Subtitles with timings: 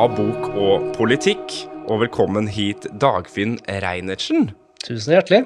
[0.00, 1.52] av Bok og politikk.
[1.90, 4.46] Og velkommen hit, Dagfinn Reinertsen.
[4.80, 5.42] Tusen hjertelig.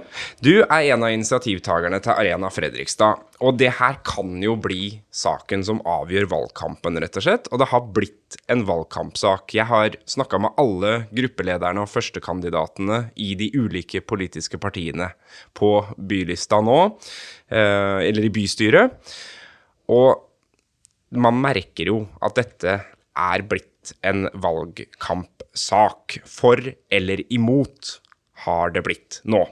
[0.46, 3.24] Du er en av initiativtakerne til Arena Fredrikstad.
[3.42, 7.50] Og det her kan jo bli saken som avgjør valgkampen, rett og slett.
[7.50, 9.56] Og det har blitt en valgkampsak.
[9.58, 15.10] Jeg har snakka med alle gruppelederne og førstekandidatene i de ulike politiske partiene
[15.58, 16.80] på bylista nå,
[17.50, 19.18] eh, eller i bystyret.
[19.90, 20.14] Og
[21.10, 22.78] man merker jo at dette
[23.14, 23.73] er blitt
[24.06, 26.18] en valgkampsak.
[26.28, 27.98] For eller imot
[28.46, 29.44] har det blitt nå.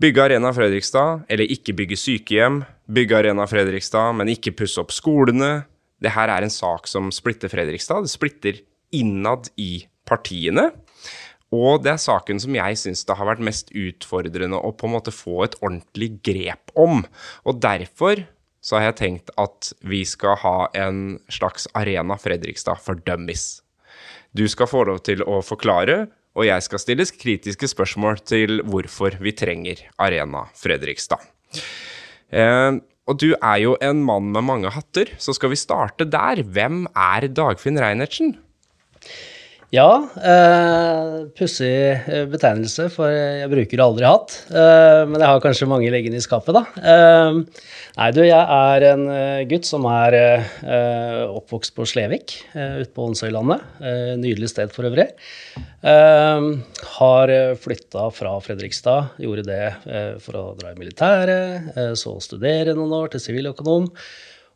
[0.00, 2.62] Bygge Arena Fredrikstad, eller ikke bygge sykehjem.
[2.90, 5.66] Bygge Arena Fredrikstad, men ikke pusse opp skolene.
[6.00, 8.06] Det her er en sak som splitter Fredrikstad.
[8.06, 8.62] Det splitter
[8.96, 10.70] innad i partiene.
[11.54, 14.94] Og det er saken som jeg syns det har vært mest utfordrende å på en
[14.94, 17.02] måte få et ordentlig grep om.
[17.44, 18.22] Og derfor
[18.60, 23.62] så har jeg tenkt at vi skal ha en slags Arena Fredrikstad for dummies.
[24.36, 26.04] Du skal få lov til å forklare,
[26.38, 31.24] og jeg skal stille kritiske spørsmål til hvorfor vi trenger Arena Fredrikstad.
[32.30, 32.78] Eh,
[33.10, 36.44] og du er jo en mann med mange hatter, så skal vi starte der.
[36.46, 38.36] Hvem er Dagfinn Reinertsen?
[39.70, 44.32] Ja, eh, pussig eh, betegnelse, for jeg bruker aldri hatt.
[44.50, 46.64] Eh, men jeg har kanskje mange liggende i skapet, da.
[46.82, 47.36] Eh,
[47.94, 52.90] nei, du, jeg er en eh, gutt som er eh, oppvokst på Slevik eh, ute
[52.96, 53.62] på Onsøylandet.
[54.18, 55.06] Nydelig sted for øvrig.
[56.96, 57.32] har
[57.62, 63.22] flytta fra Fredrikstad, gjorde det for å dra i militæret, så studere noen år til
[63.22, 63.88] siviløkonom.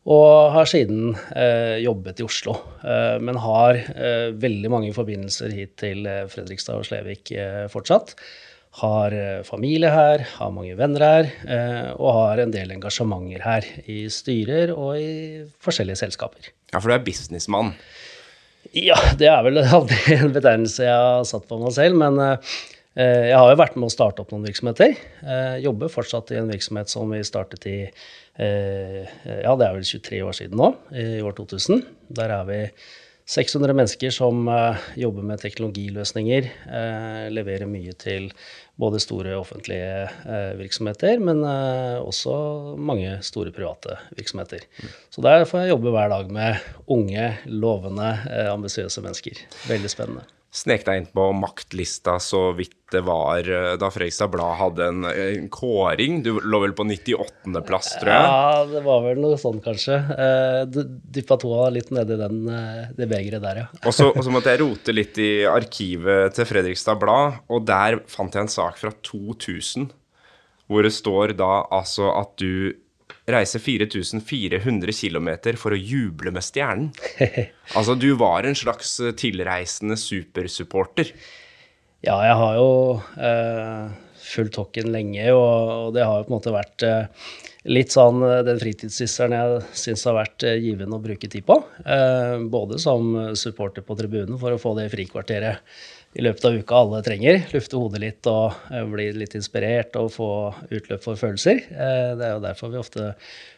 [0.05, 2.53] Og har siden eh, jobbet i Oslo.
[2.85, 8.13] Eh, men har eh, veldig mange forbindelser hit til eh, Fredrikstad og Slevik eh, fortsatt.
[8.83, 11.31] Har eh, familie her, har mange venner her,
[11.95, 13.65] og har en del engasjementer her.
[13.89, 16.51] I styrer og i forskjellige selskaper.
[16.69, 17.73] Ja, for du er businessmann?
[18.77, 21.97] Ja, det er vel aldri en betegnelse jeg har satt på meg selv.
[21.97, 22.19] Men
[22.95, 24.93] jeg har jo vært med å starte opp noen virksomheter.
[25.63, 27.79] Jobber fortsatt i en virksomhet som vi startet i
[28.37, 31.85] ja, det er vel 23 år siden nå, i år 2000.
[32.17, 32.59] Der er vi
[33.25, 36.49] 600 mennesker som uh, jobber med teknologiløsninger.
[36.69, 38.29] Uh, leverer mye til
[38.77, 40.09] både store offentlige
[40.59, 44.67] virksomheter, men også mange store private virksomheter.
[45.09, 48.11] Så der får jeg jobbe hver dag med unge, lovende,
[48.51, 49.39] ambisiøse mennesker.
[49.71, 54.55] Veldig spennende snek deg inn på maktlista så vidt det var eh, da Fredrikstad Blad
[54.59, 56.21] hadde en, en, kåring.
[56.23, 58.29] Du lå vel på 98.-plass, tror jeg?
[58.29, 59.97] Ja, det var vel noe sånn, kanskje.
[60.15, 60.85] Eh,
[61.17, 63.67] Dyppa tåa litt nedi den, eh, det begeret der, ja.
[63.81, 67.99] og, så, og så måtte jeg rote litt i arkivet til Fredrikstad Blad, og der
[68.11, 69.91] fant jeg en sak fra 2000
[70.71, 72.73] hvor det står da altså at du
[73.31, 76.91] reise 4400 km for å juble med stjernen.
[77.75, 81.09] Altså, du var en slags eh, tilreisende supersupporter.
[82.05, 82.67] Ja, jeg har jo
[83.17, 83.87] eh,
[84.21, 87.25] fulgt hockeyen lenge, og, og, det har jo på en måte vært eh,
[87.73, 91.57] litt sånn eh, den fritidssysselen jeg syns har vært eh, givende å bruke tid på.
[91.81, 95.77] Eh, både som supporter på tribunen for å få det frikvarteret
[96.15, 97.41] i løpet av uka alle trenger.
[97.51, 100.29] Lufte hodet litt og uh, bli litt inspirert og få
[100.69, 101.59] utløp for følelser.
[101.73, 103.11] Uh, det er jo derfor vi ofte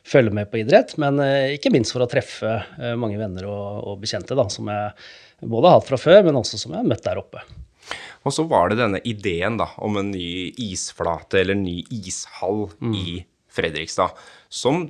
[0.08, 2.58] følger med på idrett, men uh, ikke minst for å treffe
[2.98, 6.60] mange venner og, og bekjente da, som jeg både har hatt fra før, men også
[6.60, 7.46] som jeg har møtt der oppe.
[8.26, 12.96] Og så var det denne ideen da, om en ny isflate eller ny ishall mm.
[12.98, 13.20] i
[13.54, 14.18] Fredrikstad,
[14.50, 14.88] som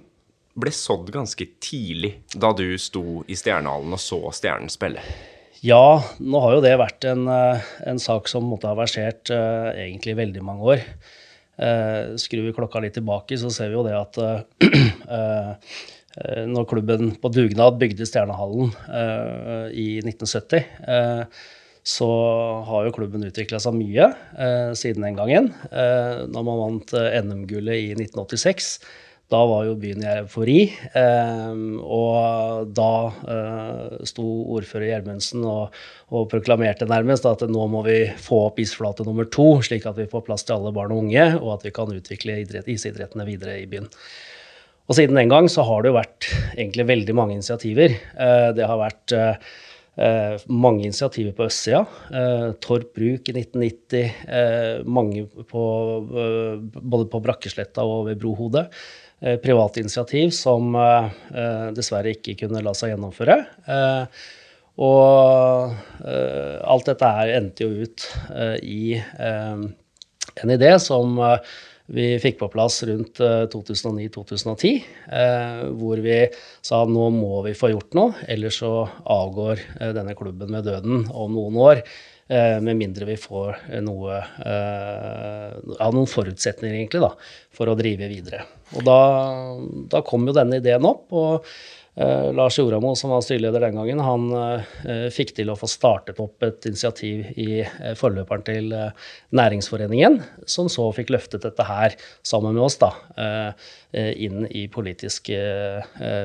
[0.58, 5.04] ble sådd ganske tidlig da du sto i Stjernehallen og så Stjernen spille.
[5.66, 9.74] Ja, nå har jo det vært en, eh, en sak som måtte ha versert uh,
[9.74, 10.84] egentlig veldig mange år.
[11.58, 15.56] Uh, skrur vi klokka litt tilbake, så ser vi jo det at uh,
[16.54, 18.72] når klubben på dugnad bygde Stjernehallen
[19.70, 20.64] i 1970,
[21.86, 22.08] så
[22.66, 24.08] har jo klubben utvikla seg mye
[24.74, 25.52] siden den gangen.
[25.70, 28.72] når man vant NM-gullet i 1986
[29.32, 30.60] da var jo byen i eufori.
[30.96, 32.92] Eh, og da
[33.34, 34.26] eh, sto
[34.56, 35.76] ordfører Gjermundsen og,
[36.12, 40.08] og, proklamerte nærmest at nå må vi få opp isflate nummer to, slik at vi
[40.12, 43.60] får plass til alle barn og unge, og at vi kan utvikle idrett, isidrettene videre
[43.60, 43.92] i byen.
[44.88, 47.98] Og siden den gang så har det jo vært egentlig veldig mange initiativer.
[48.00, 49.18] Eh, det har vært
[49.98, 51.80] Eh, mange initiativer på østsida.
[52.14, 54.12] Eh, Torp Bruk i 1990.
[54.30, 55.64] Eh, mange på,
[56.78, 58.68] både på Brakkesletta og ved Brohodet.
[59.20, 63.40] Eh, private initiativ som eh, eh, dessverre ikke kunne la seg gjennomføre.
[64.78, 65.72] Og
[66.06, 68.04] alt dette her endte jo ut
[68.62, 71.18] i en idé som
[71.94, 73.22] vi fikk på plass rundt
[73.54, 74.72] 2009-2010,
[75.80, 76.18] hvor vi
[76.66, 78.72] sa nå må vi få gjort noe, ellers så
[79.08, 79.64] avgår
[79.96, 81.84] denne klubben med døden om noen år.
[82.28, 83.56] Eh, med mindre vi får
[83.86, 87.14] noe eh, ja, noen forutsetninger egentlig da,
[87.56, 88.42] for å drive videre.
[88.76, 89.00] Og da,
[89.88, 91.06] da kom jo denne ideen opp.
[91.16, 91.48] og
[91.98, 96.20] Eh, Lars Joramo, som var styreleder den gangen, han uh, fikk til å få startet
[96.22, 98.76] opp et initiativ i uh, forløperen til
[99.34, 101.96] Næringsforeningen, som så fikk løftet dette her
[102.26, 102.92] sammen med oss da,
[103.98, 105.38] inn i politiske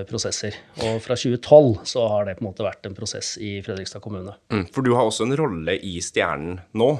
[0.08, 0.56] prosesser.
[0.84, 4.34] Og fra 2012 så har det på en måte vært en prosess i Fredrikstad kommune.
[4.52, 6.90] Mm, for du har også en rolle i Stjernen nå?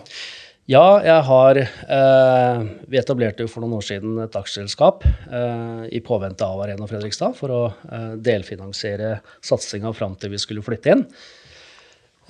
[0.70, 6.00] Ja, jeg har eh, Vi etablerte jo for noen år siden et aksjeselskap eh, i
[6.06, 11.02] påvente av Arena Fredrikstad for å eh, delfinansiere satsinga fram til vi skulle flytte inn.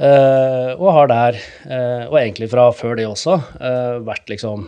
[0.03, 1.37] Uh, og har der,
[1.71, 4.67] uh, og egentlig fra før det også, uh, vært liksom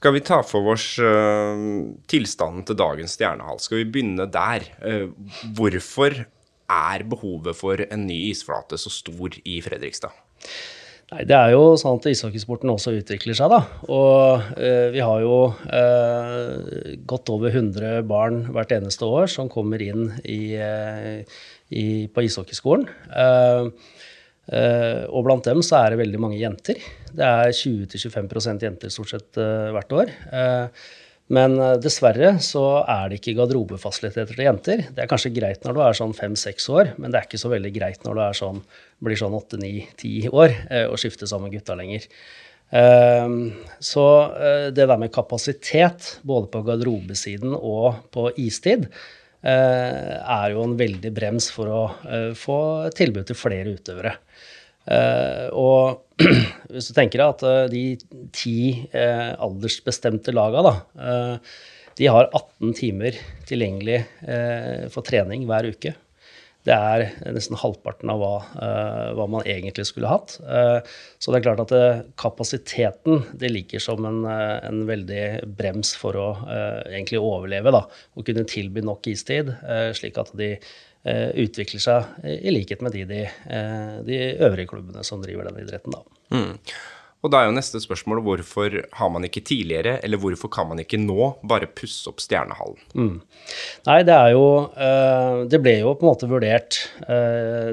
[0.05, 1.57] Skal vi ta for oss uh,
[2.05, 3.57] tilstanden til dagens stjernehall?
[3.57, 4.61] Skal vi begynne der?
[4.77, 5.07] Uh,
[5.57, 6.13] hvorfor
[6.69, 10.13] er behovet for en ny isflate så stor i Fredrikstad?
[11.09, 13.49] Nei, Det er jo sånn at ishockeysporten også utvikler seg.
[13.49, 13.63] da.
[13.89, 15.35] Og eh, vi har jo
[17.09, 20.57] godt over 100 barn hvert eneste år som kommer inn i,
[21.69, 22.89] i, på ishockeyskolen.
[23.09, 23.69] Uh,
[24.45, 26.77] og blant dem så er det veldig mange jenter.
[27.15, 30.13] Det er 20-25% jenter stort sett uh, hvert år.
[30.29, 30.85] Uh,
[31.33, 34.83] men dessverre så er det ikke garderobefasiliteter til jenter.
[34.93, 37.49] Det er kanskje greit når du er sånn fem-seks år, men det er ikke så
[37.49, 38.59] veldig greit når du sånn,
[39.01, 40.53] blir sånn åtte-ni-ti år
[40.83, 42.05] og skifter sammen gutta lenger.
[43.89, 44.05] Så
[44.69, 48.85] det der med kapasitet, både på garderobesiden og på istid,
[49.41, 51.83] er jo en veldig brems for å
[52.37, 52.59] få
[53.01, 54.13] tilbud til flere utøvere.
[54.85, 56.21] Uh, og
[56.71, 57.85] hvis du tenker deg at uh, de
[58.35, 58.57] ti
[58.93, 60.75] uh, aldersbestemte laga, da,
[61.95, 63.15] de har 18 timer
[63.47, 64.01] tilgjengelig
[64.91, 65.93] for trening hver uke.
[66.67, 68.31] Det er nesten halvparten av hva,
[69.15, 70.33] hva man egentlig skulle hatt.
[70.35, 76.27] så det er klart at kapasiteten det ligger som en, en veldig brems for å
[76.89, 77.71] egentlig overleve.
[77.77, 79.53] da, og kunne tilby nok istid,
[79.95, 85.05] slik at de Eh, utvikler seg i likhet med de, de, eh, de, øvrige klubbene
[85.05, 85.93] som driver den idretten.
[85.93, 86.03] Da.
[86.33, 86.53] Mm.
[87.25, 90.81] Og da er jo neste spørsmål hvorfor har man ikke tidligere, eller hvorfor kan man
[90.81, 92.81] ikke nå bare pusse opp Stjernehallen?
[92.93, 93.19] Mm.
[93.89, 96.81] Nei, det er jo eh, Det ble jo på en måte vurdert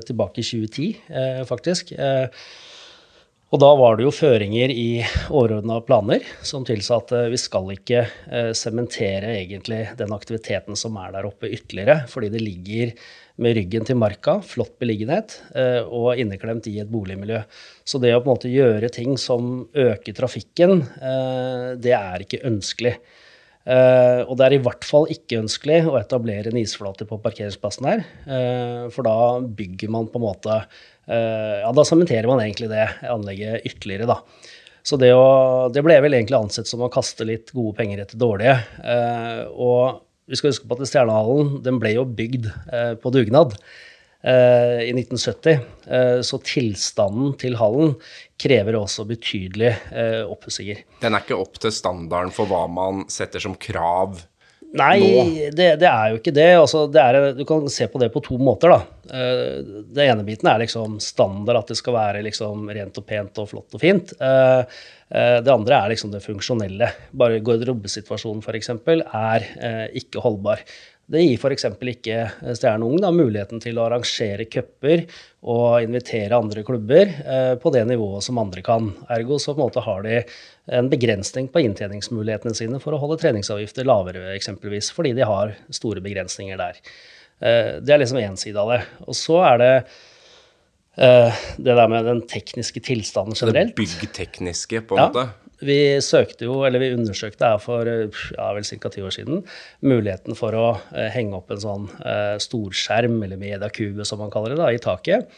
[0.08, 0.86] tilbake i 2010,
[1.48, 1.92] faktisk.
[3.52, 8.06] Og da var det jo føringer i overordna planer som tilsa at vi skal ikke
[8.56, 12.94] sementere egentlig den aktiviteten som er der oppe ytterligere, fordi det ligger
[13.40, 17.42] med ryggen til marka, flott beliggenhet, eh, og inneklemt i et boligmiljø.
[17.84, 22.44] Så det å på en måte gjøre ting som øker trafikken, eh, det er ikke
[22.48, 22.96] ønskelig.
[23.62, 27.86] Uh, og det er i hvert fall ikke ønskelig å etablere en isflate på parkeringsplassen
[27.86, 28.00] her.
[28.90, 30.56] For da bygger man på en måte
[31.06, 34.18] Ja, da sementerer man egentlig det anlegget ytterligere, da.
[34.82, 38.18] Så det, å, det ble vel egentlig ansett som å kaste litt gode penger etter
[38.18, 38.58] dårlige.
[39.54, 43.56] og vi skal huske på at Stjernehallen ble jo bygd eh, på dugnad
[44.22, 45.62] eh, i 1970.
[45.86, 47.96] Eh, så tilstanden til hallen
[48.42, 50.84] krever også betydelige eh, oppussinger.
[51.02, 54.20] Den er ikke opp til standarden for hva man setter som krav
[54.72, 56.48] Nei, det, det, er jo ikke det.
[56.56, 58.72] Altså, det er, du kan se på det på to måter.
[58.72, 58.80] da.
[59.12, 63.42] Uh, det ene biten er liksom standard, at det skal være liksom rent og pent
[63.42, 64.14] og flott og fint.
[64.22, 64.64] Uh,
[65.12, 66.88] uh, det andre er liksom det funksjonelle.
[67.12, 68.72] Bare garderobesituasjonen f.eks.
[69.02, 69.48] er
[70.00, 70.64] ikke holdbar.
[71.12, 71.66] Det gir f.eks.
[71.92, 72.18] ikke
[72.56, 75.02] Stjerne Ung da, muligheten til å arrangere cuper
[75.44, 78.88] og invitere andre klubber eh, på det nivået som andre kan.
[79.12, 80.22] Ergo så på en måte har de
[80.72, 86.00] en begrensning på inntjeningsmulighetene sine for å holde treningsavgifter lavere, eksempelvis, fordi de har store
[86.04, 86.80] begrensninger der.
[87.42, 88.80] Eh, det er liksom én side av det.
[89.04, 89.72] Og så er det
[90.96, 93.76] eh, det der med den tekniske tilstanden generelt.
[93.76, 95.10] Det byggtekniske, på en ja.
[95.12, 95.41] måte?
[95.66, 98.90] Vi søkte jo, eller vi undersøkte her for ja, vel ca.
[98.92, 99.42] ti år siden
[99.84, 104.54] muligheten for å eh, henge opp en sånn eh, storskjerm, eller mediakube som man kaller
[104.54, 105.30] det, da, i taket.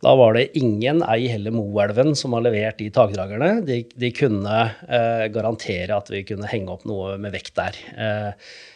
[0.00, 3.50] Da var det ingen, ei heller Moelven, som har levert de takdragerne.
[3.66, 4.56] De, de kunne
[4.88, 7.80] eh, garantere at vi kunne henge opp noe med vekt der.
[7.94, 8.68] Eh, eh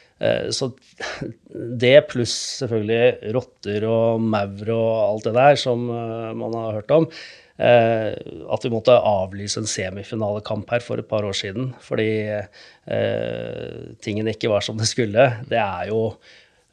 [0.55, 0.71] så
[1.85, 6.95] det pluss selvfølgelig rotter og maur og alt det der som eh, man har hørt
[6.95, 7.09] om,
[7.57, 8.15] Eh,
[8.51, 14.35] at vi måtte avlyse en semifinalekamp her for et par år siden fordi eh, tingene
[14.35, 15.29] ikke var som det skulle.
[15.47, 16.09] Det er jo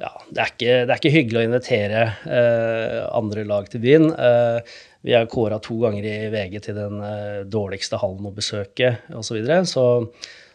[0.01, 4.09] ja, det, er ikke, det er ikke hyggelig å invitere eh, andre lag til byen.
[4.09, 4.73] Eh,
[5.05, 9.21] vi er kåra to ganger i VG til den eh, dårligste hallen å besøke osv.
[9.21, 9.61] Så, videre.
[9.69, 9.85] så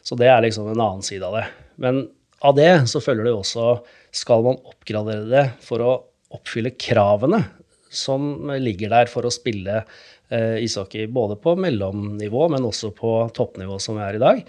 [0.03, 1.47] Så det er liksom en annen side av det.
[1.79, 2.03] Men
[2.45, 3.67] av det så følger det jo også
[4.17, 5.93] Skal man oppgradere det for å
[6.37, 7.41] oppfylle kravene
[7.97, 9.79] som ligger der for å spille
[10.29, 14.43] eh, ishockey både på mellomnivå, men også på toppnivå, som vi er i dag,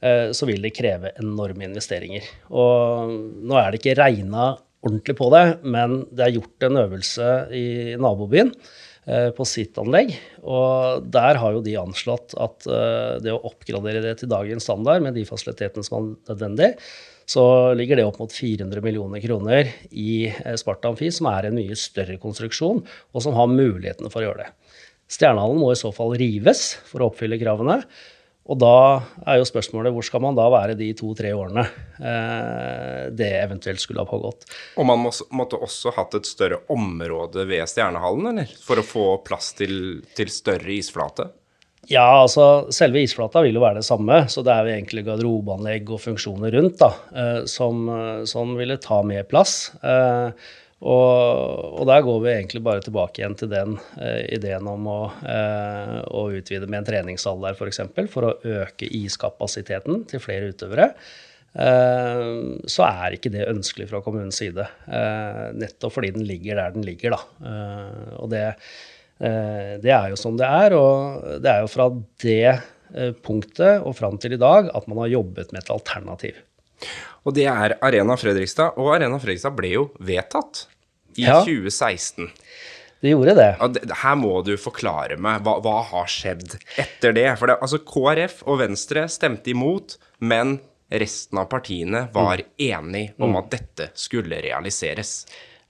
[0.00, 2.24] eh, så vil det kreve enorme investeringer.
[2.54, 3.12] Og
[3.44, 7.66] nå er det ikke regna ordentlig på det, men det er gjort en øvelse i
[8.00, 8.52] nabobyen
[9.08, 10.12] eh, på sitt anlegg.
[10.44, 15.04] Og der har jo de anslått at uh, det å oppgradere det til dagens standard
[15.04, 16.74] med de fasilitetene som er nødvendig,
[17.26, 17.44] så
[17.76, 20.28] ligger det opp mot 400 millioner kroner i
[20.60, 24.44] Sparta Amfi, som er en mye større konstruksjon, og som har mulighetene for å gjøre
[24.44, 24.50] det.
[25.14, 27.82] Stjernehallen må i så fall rives for å oppfylle kravene.
[28.44, 33.30] Og da er jo spørsmålet hvor skal man da være de to-tre årene eh, det
[33.38, 34.44] eventuelt skulle ha pågått.
[34.76, 38.52] Og man må, måtte også hatt et større område ved Stjernehallen, eller?
[38.66, 41.30] For å få plass til, til større isflate?
[41.90, 45.90] Ja, altså selve isflata vil jo være det samme, så det er jo egentlig garderobeanlegg
[45.92, 49.72] og funksjoner rundt da, eh, som, eh, som, ville ta mer plass.
[49.84, 50.46] Eh,
[50.84, 55.00] og, og, der går vi egentlig bare tilbake igjen til den eh, ideen om å,
[55.24, 57.60] eh, å, utvide med en treningssal der, f.eks.
[57.60, 60.90] For, eksempel, for å øke iskapasiteten til flere utøvere.
[61.54, 62.26] Eh,
[62.68, 64.66] så er ikke det ønskelig fra kommunens side.
[65.56, 67.54] Nettopp fordi den ligger der den ligger, da.
[68.20, 68.44] Og det,
[69.18, 70.74] det, er jo som det er.
[70.78, 71.88] Og det er jo fra
[72.24, 76.38] det punktet og fram til i dag at man har jobbet med et alternativ.
[77.24, 78.78] Og det er Arena Fredrikstad.
[78.80, 80.66] Og Arena Fredrikstad ble jo vedtatt
[81.16, 81.40] i ja.
[81.46, 82.28] 2016.
[83.04, 83.50] Det gjorde det.
[84.00, 87.26] Her må du forklare meg hva, hva har skjedd etter det.
[87.36, 90.56] For det, altså KrF og Venstre stemte imot, men
[90.88, 92.54] resten av partiene var mm.
[92.70, 93.40] enig om mm.
[93.42, 95.18] at dette skulle realiseres.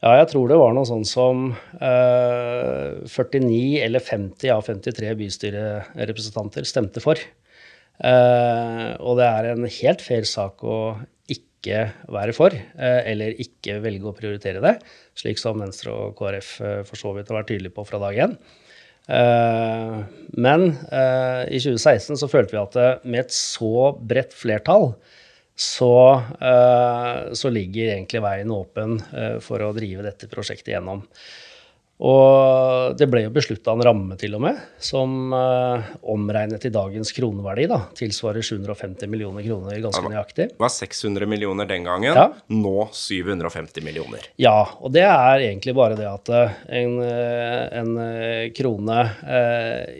[0.04, 1.46] Ja, jeg tror det var noe sånn som
[1.80, 7.16] eh, 49 eller 50 av 53 bystyrerepresentanter stemte for.
[8.04, 10.76] Eh, og det er en helt fair sak å
[11.64, 14.74] ikke være for, eh, eller ikke velge å prioritere det,
[15.16, 18.20] slik som Venstre og KrF eh, for så vidt har vært tydelige på fra dag
[18.26, 18.36] én.
[19.08, 19.98] Eh,
[20.36, 24.90] men i 2016 så følte vi at med et så bredt flertall,
[25.56, 25.94] så,
[27.32, 28.96] så ligger egentlig veien åpen
[29.44, 31.04] for å drive dette prosjektet gjennom.
[32.02, 37.12] Og det ble jo beslutta en ramme, til og med, som eh, omregnet i dagens
[37.14, 40.48] kroneverdi da, tilsvarer 750 millioner kroner ganske nøyaktig.
[40.50, 42.26] Det var 600 millioner den gangen, ja.
[42.50, 44.26] nå 750 millioner.
[44.42, 47.94] Ja, og det er egentlig bare det at uh, en, uh, en
[48.54, 49.00] krone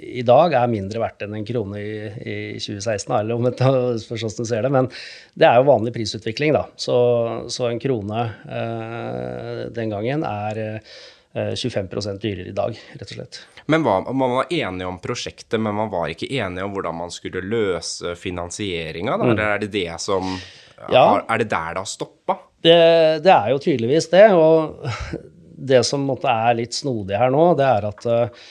[0.02, 3.48] i dag er mindre verdt enn en krone i, i 2016, eller om
[4.10, 4.74] forstås du ser det.
[4.74, 4.90] Men
[5.38, 6.66] det er jo vanlig prisutvikling, da.
[6.76, 6.96] Så,
[7.54, 8.26] så en krone
[9.74, 10.62] den gangen er
[11.34, 13.40] 25 eh, dyrere i dag, rett og slett.
[13.66, 17.14] Men hva, Man var enige om prosjektet, men man var ikke enige om hvordan man
[17.14, 19.16] skulle løse finansieringa?
[19.18, 19.30] Mm.
[19.30, 20.36] Eller er det det som
[20.90, 21.22] ja.
[21.28, 22.36] Er det der det har stoppa?
[22.64, 22.76] Det,
[23.24, 24.26] det, er jo tydeligvis det.
[24.36, 24.84] Og
[25.70, 28.42] det som måtte er litt snodig her nå, det er at uh,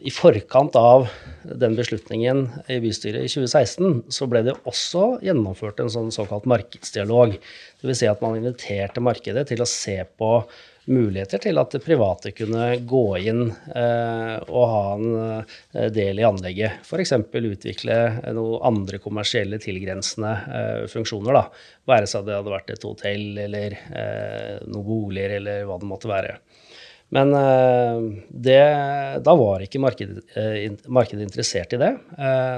[0.00, 1.08] i forkant av
[1.46, 7.36] den beslutningen i bystyret i 2016, så ble det også gjennomført en sånn såkalt markedsdialog.
[7.82, 8.00] Dvs.
[8.00, 10.38] Si at man inviterte markedet til å se på
[10.86, 16.86] muligheter til at private kunne gå inn eh, og ha en eh, del i anlegget.
[16.86, 17.14] F.eks.
[17.34, 17.98] utvikle
[18.36, 21.36] noen andre kommersielle tilgrensende eh, funksjoner.
[21.36, 21.44] Da.
[21.90, 23.78] Være seg det hadde vært et hotell eller
[24.66, 26.38] noen boliger eller hva det måtte være.
[27.14, 27.30] Men
[28.34, 28.58] det,
[29.22, 30.24] da var ikke markedet,
[30.90, 31.92] markedet, interessert i det.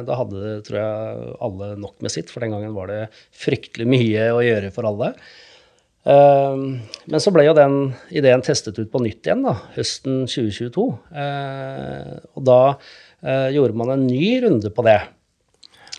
[0.08, 3.02] Da hadde tror jeg, alle nok med sitt, for den gangen var det
[3.36, 5.12] fryktelig mye å gjøre for alle.
[6.08, 6.64] Ehm,
[7.08, 7.78] men så ble jo den
[8.16, 10.86] ideen testet ut på nytt igjen da, høsten 2022.
[11.24, 15.00] Eh, og da eh, gjorde man en ny runde på det.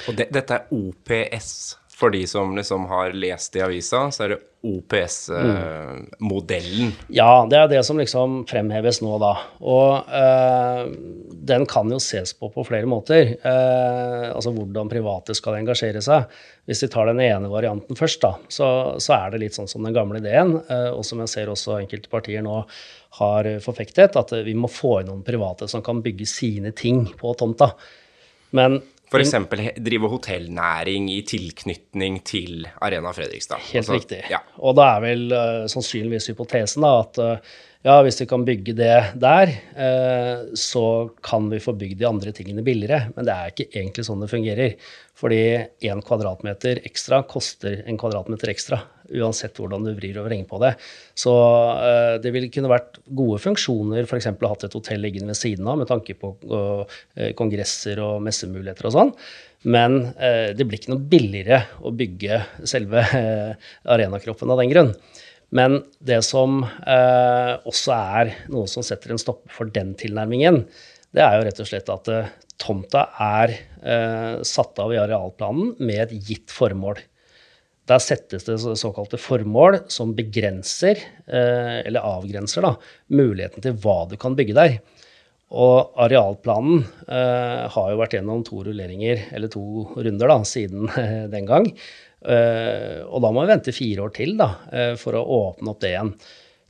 [0.07, 1.51] Og det, dette er OPS
[1.99, 6.91] For de som liksom har lest i avisa, så er det OPS-modellen.
[7.15, 9.33] Ja, det er det som liksom fremheves nå, da.
[9.59, 10.87] Og øh,
[11.51, 13.23] den kan jo ses på på flere måter.
[13.43, 16.23] Uh, altså hvordan private skal engasjere seg.
[16.67, 18.67] Hvis vi tar den ene varianten først, da, så,
[18.99, 21.81] så er det litt sånn som den gamle ideen, uh, og som jeg ser også
[21.81, 22.55] enkelte partier nå
[23.19, 27.33] har forfektet, at vi må få inn noen private som kan bygge sine ting på
[27.39, 27.67] tomta.
[28.55, 29.33] Men F.eks.
[29.81, 33.57] drive hotellnæring i tilknytning til Arena Fredrikstad.
[33.71, 34.21] Helt altså, riktig.
[34.29, 34.43] Ja.
[34.61, 38.73] Og da er vel uh, sannsynligvis hypotesen da, at uh, ja, hvis vi kan bygge
[38.75, 40.83] det der, uh, så
[41.23, 43.05] kan vi få bygd de andre tingene billigere.
[43.15, 44.73] Men det er ikke egentlig sånn det fungerer.
[45.19, 45.39] Fordi
[45.87, 48.81] én kvadratmeter ekstra koster en kvadratmeter ekstra
[49.15, 50.73] uansett hvordan du vrir og vrenger på det.
[51.15, 54.27] Så uh, det ville kunne vært gode funksjoner, f.eks.
[54.27, 56.99] å hatt et hotell liggende ved siden av med tanke på uh,
[57.39, 59.15] kongresser og messemuligheter og sånn.
[59.71, 60.13] Men
[60.55, 62.37] det blir ikke noe billigere å bygge
[62.71, 63.01] selve
[63.91, 64.93] arenakroppen av den grunn.
[65.55, 70.61] Men det som også er noe som setter en stopper for den tilnærmingen,
[71.15, 72.11] det er jo rett og slett at
[72.61, 73.55] tomta er
[74.45, 77.01] satt av i arealplanen med et gitt formål.
[77.89, 82.75] Der settes det såkalte formål som begrenser, eh, eller avgrenser, da,
[83.09, 84.75] muligheten til hva du kan bygge der.
[85.49, 89.63] Og arealplanen eh, har jo vært gjennom to rulleringer, eller to
[89.97, 91.71] runder, da, siden eh, den gang.
[92.21, 95.81] Eh, og da må vi vente fire år til da, eh, for å åpne opp
[95.81, 96.13] det igjen.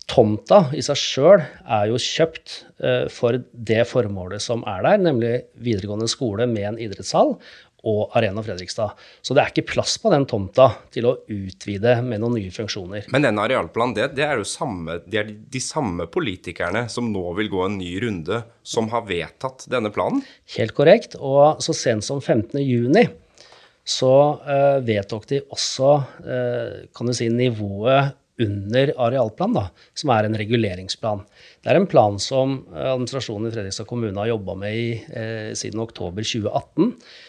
[0.09, 5.33] Tomta i seg sjøl er jo kjøpt eh, for det formålet som er der, nemlig
[5.62, 7.36] videregående skole med en idrettshall
[7.88, 8.98] og Arena Fredrikstad.
[9.21, 13.07] Så det er ikke plass på den tomta til å utvide med noen nye funksjoner.
[13.13, 17.24] Men den arealplanen, det, det, er jo samme, det er de samme politikerne som nå
[17.39, 20.24] vil gå en ny runde, som har vedtatt denne planen?
[20.57, 21.15] Helt korrekt.
[21.19, 23.07] Og så sent som 15.6
[23.89, 29.63] så uh, vedtok de også uh, kan du si, nivået under arealplan, da,
[29.98, 31.25] som er en reguleringsplan.
[31.59, 35.81] Det er en plan som administrasjonen i Fredrikstad kommune har jobba med i, uh, siden
[35.83, 37.28] oktober 2018 Eh,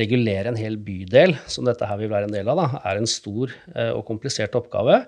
[0.00, 3.08] regulere en hel bydel, som dette her vil være en del av, da, er en
[3.10, 5.02] stor eh, og komplisert oppgave.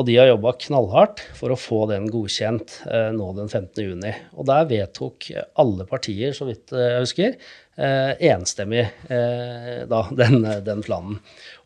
[0.00, 4.22] Og de har jobba knallhardt for å få den godkjent eh, nå den 15.6.
[4.40, 5.28] Og der vedtok
[5.60, 7.36] alle partier, så vidt jeg husker,
[7.72, 11.20] enstemmig da, den, den, planen.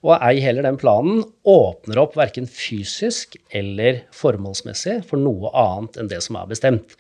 [0.07, 6.11] Og ei heller den planen åpner opp verken fysisk eller formålsmessig for noe annet enn
[6.13, 6.95] det som er bestemt.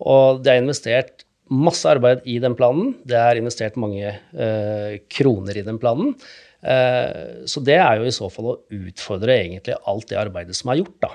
[0.00, 2.94] Og det er investert masse arbeid i den planen.
[3.06, 6.14] Det er investert mange eh, kroner i den planen.
[6.60, 10.72] Eh, så det er jo i så fall å utfordre egentlig alt det arbeidet som
[10.72, 11.14] er gjort, da.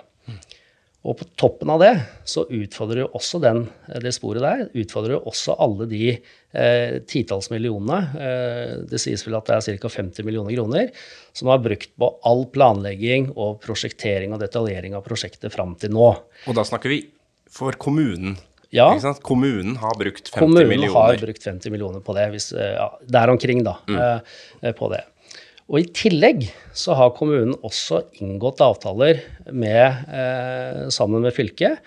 [1.06, 1.92] Og på toppen av det
[2.26, 3.60] så utfordrer jo også den,
[4.02, 9.38] det sporet der utfordrer jo også alle de eh, titalls millionene, eh, det sies vel
[9.38, 9.92] at det er ca.
[10.00, 10.90] 50 millioner kroner,
[11.38, 16.10] som har brukt på all planlegging og prosjektering og detaljering av prosjektet fram til nå.
[16.50, 17.04] Og da snakker vi
[17.54, 18.34] for kommunen?
[18.76, 18.90] Ja.
[19.24, 20.92] Kommunen har brukt 50 Kommunen millioner.
[20.92, 22.30] Kommunen har brukt 50 millioner på det.
[22.36, 23.78] Hvis, eh, ja, der omkring, da.
[23.88, 24.00] Mm.
[24.62, 25.06] Eh, på det.
[25.66, 26.44] Og i tillegg
[26.78, 31.80] så har kommunen også inngått avtaler med, eh, sammen med fylket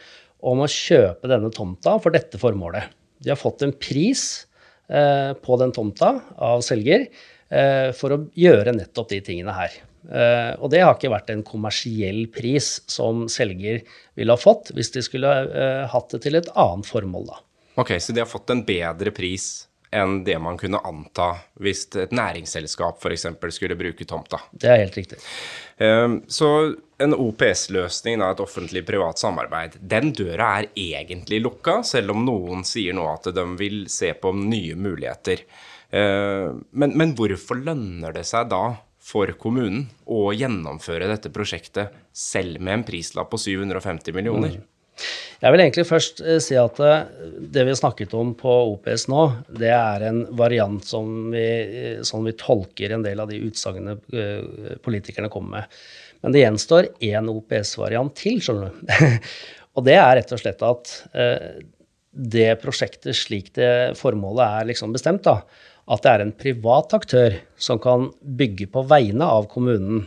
[0.42, 2.90] om å kjøpe denne tomta for dette formålet.
[3.22, 4.46] De har fått en pris
[4.90, 7.06] eh, på den tomta av selger
[7.50, 9.70] eh, for å gjøre nettopp de tingene her.
[10.08, 13.82] Uh, og det har ikke vært en kommersiell pris som selger
[14.16, 17.42] ville ha fått hvis de skulle uh, hatt det til et annet formål, da.
[17.78, 21.28] Ok, så de har fått en bedre pris enn det man kunne anta
[21.60, 23.28] hvis et næringsselskap f.eks.
[23.52, 24.40] skulle bruke tomta?
[24.52, 25.20] Det er helt riktig.
[25.76, 26.50] Uh, så
[27.04, 33.04] en OPS-løsning, et offentlig-privat samarbeid, den døra er egentlig lukka, selv om noen sier nå
[33.12, 35.44] at de vil se på nye muligheter.
[35.88, 38.64] Men, men hvorfor lønner det seg da
[39.08, 44.58] for kommunen å gjennomføre dette prosjektet selv med en prislapp på 750 millioner.
[44.58, 44.66] Mm.
[45.38, 47.06] Jeg vil egentlig først eh, si at eh,
[47.38, 49.22] det vi har snakket om på OPS nå,
[49.60, 53.96] det er en variant som vi, eh, som vi tolker en del av de utsagnene
[54.82, 55.78] politikerne kommer med.
[56.24, 59.18] Men det gjenstår én OPS-variant til, skjønner du.
[59.78, 60.94] og det er rett og slett at
[62.10, 65.44] det prosjektet slik det formålet er liksom bestemt, da,
[65.88, 70.06] at det er en privat aktør som kan bygge på vegne av kommunen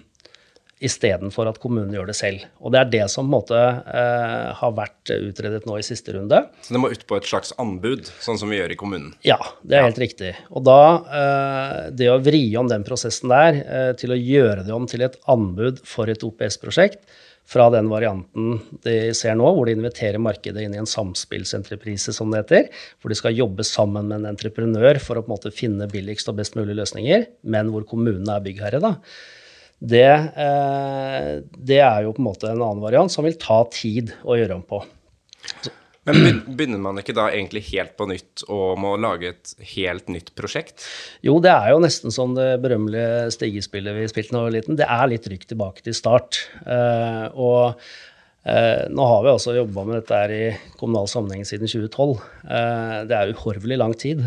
[0.82, 2.46] istedenfor at kommunen gjør det selv.
[2.62, 6.16] Og det er det som på en måte eh, har vært utredet nå i siste
[6.16, 6.42] runde.
[6.66, 9.12] Så det må ut på et slags anbud, sånn som vi gjør i kommunen?
[9.26, 9.90] Ja, det er ja.
[9.92, 10.34] helt riktig.
[10.50, 10.82] Og da,
[11.22, 15.06] eh, det å vri om den prosessen der eh, til å gjøre det om til
[15.06, 17.06] et anbud for et OPS-prosjekt,
[17.52, 22.32] fra den varianten de ser nå, hvor de inviterer markedet inn i en samspillsentreprise, som
[22.32, 22.70] det heter,
[23.02, 26.32] hvor de skal jobbe sammen med en entreprenør for å på en måte finne billigst
[26.32, 28.80] og best mulig løsninger, men hvor kommunene er byggherre.
[28.84, 28.96] da.
[29.82, 34.14] Det, eh, det, er jo på en måte en annen variant som vil ta tid
[34.24, 34.84] å gjøre om på.
[35.42, 35.74] Så.
[36.10, 40.32] Men begynner man ikke da egentlig helt på nytt og må lage et helt nytt
[40.38, 40.86] prosjekt?
[41.26, 44.80] Jo, det er jo nesten som det berømmelige stigespillet vi spilte da vi var liten.
[44.80, 46.42] Det er litt rykk tilbake til start.
[46.66, 50.44] Uh, og uh, nå har vi også jobba med dette her i
[50.82, 52.18] kommunal sammenheng siden 2012.
[52.50, 54.26] Uh, det er uhorvelig lang tid.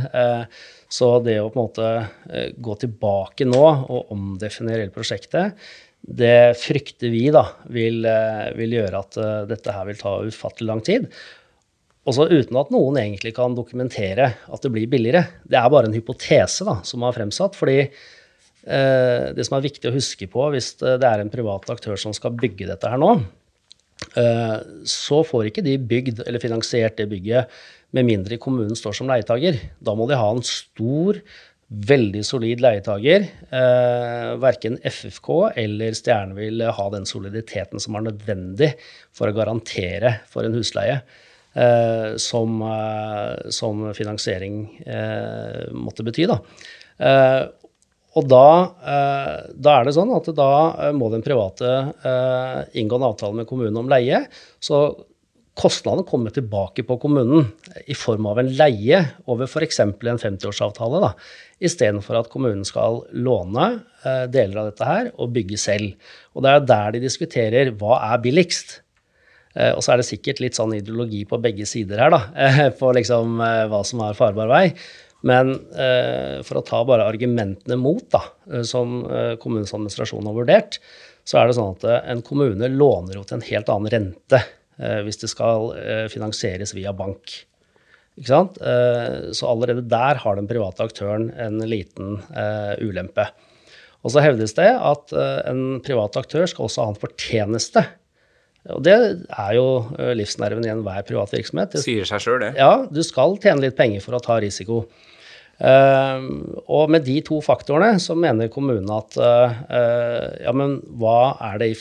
[0.94, 1.88] Så det å på en måte
[2.30, 5.56] eh, gå tilbake nå og omdefinere hele prosjektet,
[6.04, 10.68] det frykter vi da vil, eh, vil gjøre at eh, dette her vil ta ufattelig
[10.70, 11.08] lang tid.
[12.04, 15.24] Også uten at noen egentlig kan dokumentere at det blir billigere.
[15.48, 17.56] Det er bare en hypotese da, som er fremsatt.
[17.56, 21.96] fordi eh, det som er viktig å huske på hvis det er en privat aktør
[22.00, 23.14] som skal bygge dette her nå,
[24.20, 27.56] eh, så får ikke de bygd eller finansiert det bygget
[27.96, 29.58] med mindre kommunen står som leietager.
[29.80, 31.22] Da må de ha en stor,
[31.74, 33.24] veldig solid leietager.
[33.48, 35.30] Eh, verken FFK
[35.64, 38.74] eller Stjerne vil ha den soliditeten som er nødvendig
[39.16, 41.00] for å garantere for en husleie.
[41.54, 46.26] Eh, som, eh, som, finansiering eh, måtte bety.
[46.26, 46.40] Da.
[48.14, 48.46] Og da,
[49.50, 51.70] da, er det sånn at da må den private
[52.78, 54.20] inngå en avtale med kommunen om leie.
[54.62, 54.84] Så
[55.58, 57.48] kostnadene kommer tilbake på kommunen
[57.90, 59.80] i form av en leie over f.eks.
[59.82, 61.10] en 50-årsavtale,
[61.58, 63.66] istedenfor at kommunen skal låne
[64.30, 66.14] deler av dette her og bygge selv.
[66.38, 68.78] Og det er der de diskuterer hva er billigst.
[69.54, 72.66] Eh, og så er det sikkert litt sånn ideologi på begge sider her, da, eh,
[72.78, 74.66] på liksom eh, hva som er farbar vei.
[75.24, 79.00] Men eh, for å ta bare argumentene mot, da, eh, som
[79.40, 80.82] kommunens administrasjon har vurdert,
[81.24, 84.42] så er det sånn at en kommune låner jo til en helt annen rente
[84.82, 87.36] Eh, hvis det skal eh, finansieres via bank.
[88.18, 88.58] Ikke sant?
[88.58, 92.18] Eh, så allerede der har den private aktøren en liten
[92.82, 93.28] ulempe.
[94.04, 95.14] Og så hevdes det at
[95.48, 97.80] en privat aktør skal også ha en fortjeneste.
[98.72, 99.66] Og det er jo
[100.16, 101.74] livsnerven i enhver privat virksomhet.
[101.74, 102.54] Det sier seg sjøl, det.
[102.56, 104.84] Ja, du skal tjene litt penger for å ta risiko.
[105.54, 106.18] Uh,
[106.66, 109.52] og med de to faktorene så mener kommunen at uh,
[110.42, 111.76] ja, men hva er det i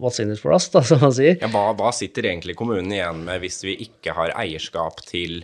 [0.00, 1.36] What's in it for us, da, som man sier.
[1.42, 5.42] Ja, hva, hva, sitter egentlig kommunen igjen med hvis vi ikke har eierskap til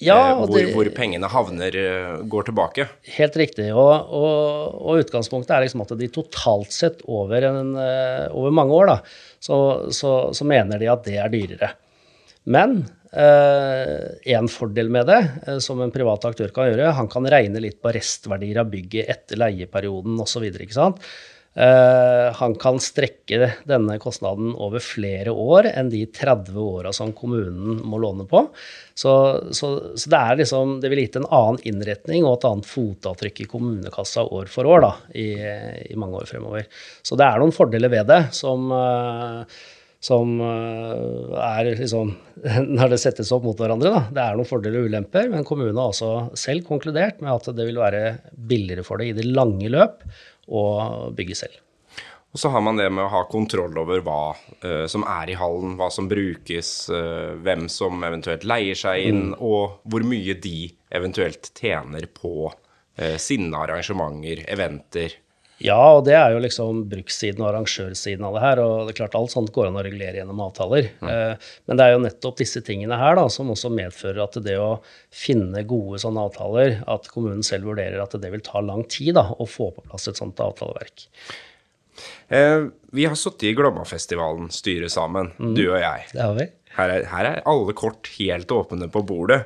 [0.00, 1.76] ja, uh, hvor, det, hvor, pengene havner,
[2.30, 2.86] går tilbake?
[3.16, 3.70] Helt riktig.
[3.74, 8.94] Og, og, og, utgangspunktet er liksom at de totalt sett over, en, over mange år,
[8.94, 8.96] da,
[9.42, 9.58] så,
[9.94, 11.74] så, så mener de at det er dyrere.
[12.50, 12.82] Men
[13.12, 17.62] Eh, en fordel med det, eh, som en privat aktør kan gjøre, han kan regne
[17.62, 20.46] litt på restverdier av bygget etter leieperioden osv.
[21.58, 27.80] Uh, han kan strekke denne kostnaden over flere år enn de 30 åra som kommunen
[27.82, 28.44] må låne på.
[28.94, 29.14] Så,
[29.50, 33.48] så, så det, liksom, det ville gitt en annen innretning og et annet fotavtrykk i
[33.50, 35.28] kommunekassa år for år da, i,
[35.90, 36.70] i, mange år fremover.
[37.02, 39.60] Så det er noen fordeler ved det som uh,
[40.00, 42.14] som eh, er liksom
[42.78, 44.00] Når det settes opp mot hverandre, da.
[44.08, 47.66] Det er noen fordeler og ulemper, men kommunen har også selv konkludert med at det
[47.68, 50.00] vil være billigere for det i det lange løp
[50.50, 50.64] å
[51.16, 51.58] bygge selv.
[52.30, 54.20] Og så har man det med å ha kontroll over hva
[54.62, 59.24] uh, som er i hallen, hva som brukes, uh, hvem som eventuelt leier seg inn,
[59.32, 59.40] mm.
[59.42, 65.18] og hvor mye de eventuelt tjener på uh, sine arrangementer, eventer.
[65.60, 68.62] Ja, og det er jo liksom brukssiden og arrangørsiden av det her.
[68.64, 70.88] Og det er klart alt sånt går an å regulere gjennom avtaler.
[71.02, 71.10] Mm.
[71.12, 74.56] Eh, men det er jo nettopp disse tingene her da, som også medfører at det
[74.60, 74.70] å
[75.12, 79.26] finne gode sånne avtaler, at kommunen selv vurderer at det vil ta lang tid da,
[79.36, 81.04] å få på plass et sånt avtaleverk.
[82.32, 82.64] Eh,
[82.96, 85.54] vi har sittet i Glommafestivalen, styret sammen, mm.
[85.58, 86.08] du og jeg.
[86.14, 86.48] Det har vi.
[86.78, 89.42] Her er, her er alle kort helt åpne på bordet.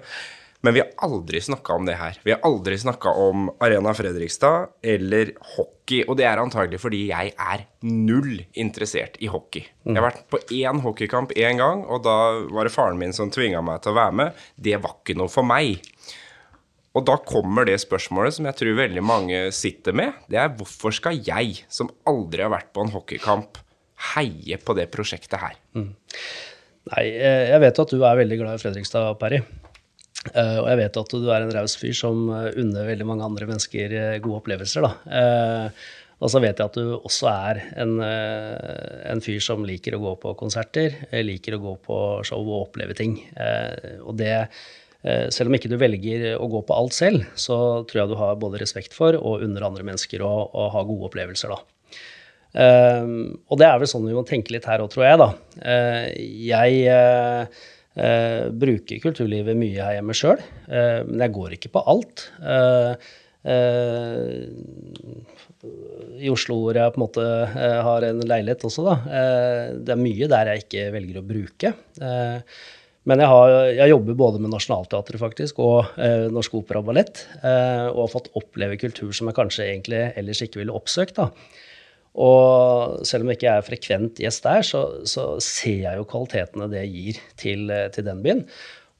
[0.65, 2.17] Men vi har aldri snakka om det her.
[2.25, 6.01] Vi har aldri snakka om Arena Fredrikstad eller hockey.
[6.09, 9.67] Og det er antagelig fordi jeg er null interessert i hockey.
[9.85, 12.17] Jeg har vært på én hockeykamp én gang, og da
[12.49, 14.47] var det faren min som tvinga meg til å være med.
[14.57, 15.85] Det var ikke noe for meg.
[16.95, 20.17] Og da kommer det spørsmålet som jeg tror veldig mange sitter med.
[20.33, 23.61] Det er hvorfor skal jeg, som aldri har vært på en hockeykamp,
[24.15, 25.61] heie på det prosjektet her?
[25.77, 25.91] Mm.
[26.95, 29.43] Nei, eh, jeg vet at du er veldig glad i Fredrikstad, Perry.
[30.33, 33.27] Uh, og jeg vet at du er en raus fyr som uh, unner veldig mange
[33.27, 34.87] andre mennesker uh, gode opplevelser.
[34.87, 35.73] Da.
[36.25, 40.13] Og så vet jeg at du også er en, en fyr som liker å gå
[40.23, 40.95] på konserter,
[41.27, 43.19] liker å gå på show og oppleve ting.
[44.07, 44.47] Og det
[45.35, 47.59] selv om ikke du velger å gå på alt selv, så
[47.91, 51.11] tror jeg du har både respekt for og unner andre mennesker å, å ha gode
[51.11, 51.61] opplevelser, da.
[52.55, 55.31] Uh, og det er vel sånn vi må tenke litt her òg, tror jeg, da.
[55.59, 56.05] Uh,
[56.47, 56.85] jeg
[57.99, 62.29] uh, bruker kulturlivet mye her hjemme sjøl, men jeg går ikke på alt.
[66.25, 67.27] I Oslo hvor jeg på en måte
[67.89, 68.95] har en leilighet også, da.
[69.77, 71.75] det er mye der jeg ikke velger å bruke.
[73.09, 77.27] Men jeg, har, jeg, jobber både med Nationaltheatret faktisk, og eh, Norsk Opera og Ballett.
[77.43, 81.21] Eh, og har fått oppleve kultur som jeg kanskje egentlig ellers ikke ville oppsøkt.
[81.21, 81.29] da.
[82.15, 86.71] Og selv om jeg ikke er frekvent gjest der, så, så ser jeg jo kvalitetene
[86.71, 88.45] det gir til, til, den byen.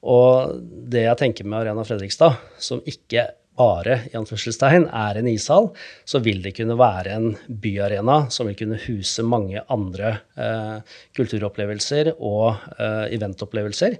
[0.05, 0.59] Og
[0.91, 5.69] det jeg tenker med Arena Fredrikstad, som ikke bare i anførselstegn, er en ishall,
[6.03, 12.11] så vil det kunne være en byarena som vil kunne huse mange andre eh, kulturopplevelser
[12.17, 13.95] og eh, eventopplevelser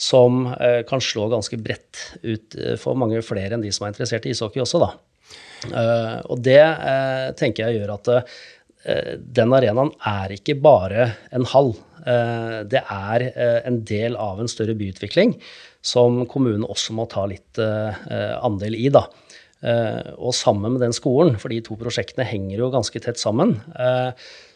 [0.00, 3.94] som eh, kan slå ganske bredt ut eh, for mange flere enn de som er
[3.94, 4.94] interessert i ishockey også, da.
[5.64, 8.32] Uh, og det uh, tenker jeg gjør at uh,
[8.84, 11.72] den arenaen er ikke bare en hall.
[12.68, 13.22] det er
[13.64, 15.38] en del av en større byutvikling
[15.84, 18.90] som kommunen også må ta litt andel i.
[18.92, 19.06] da.
[20.18, 23.56] og sammen med den skolen, for de to prosjektene henger jo ganske tett sammen,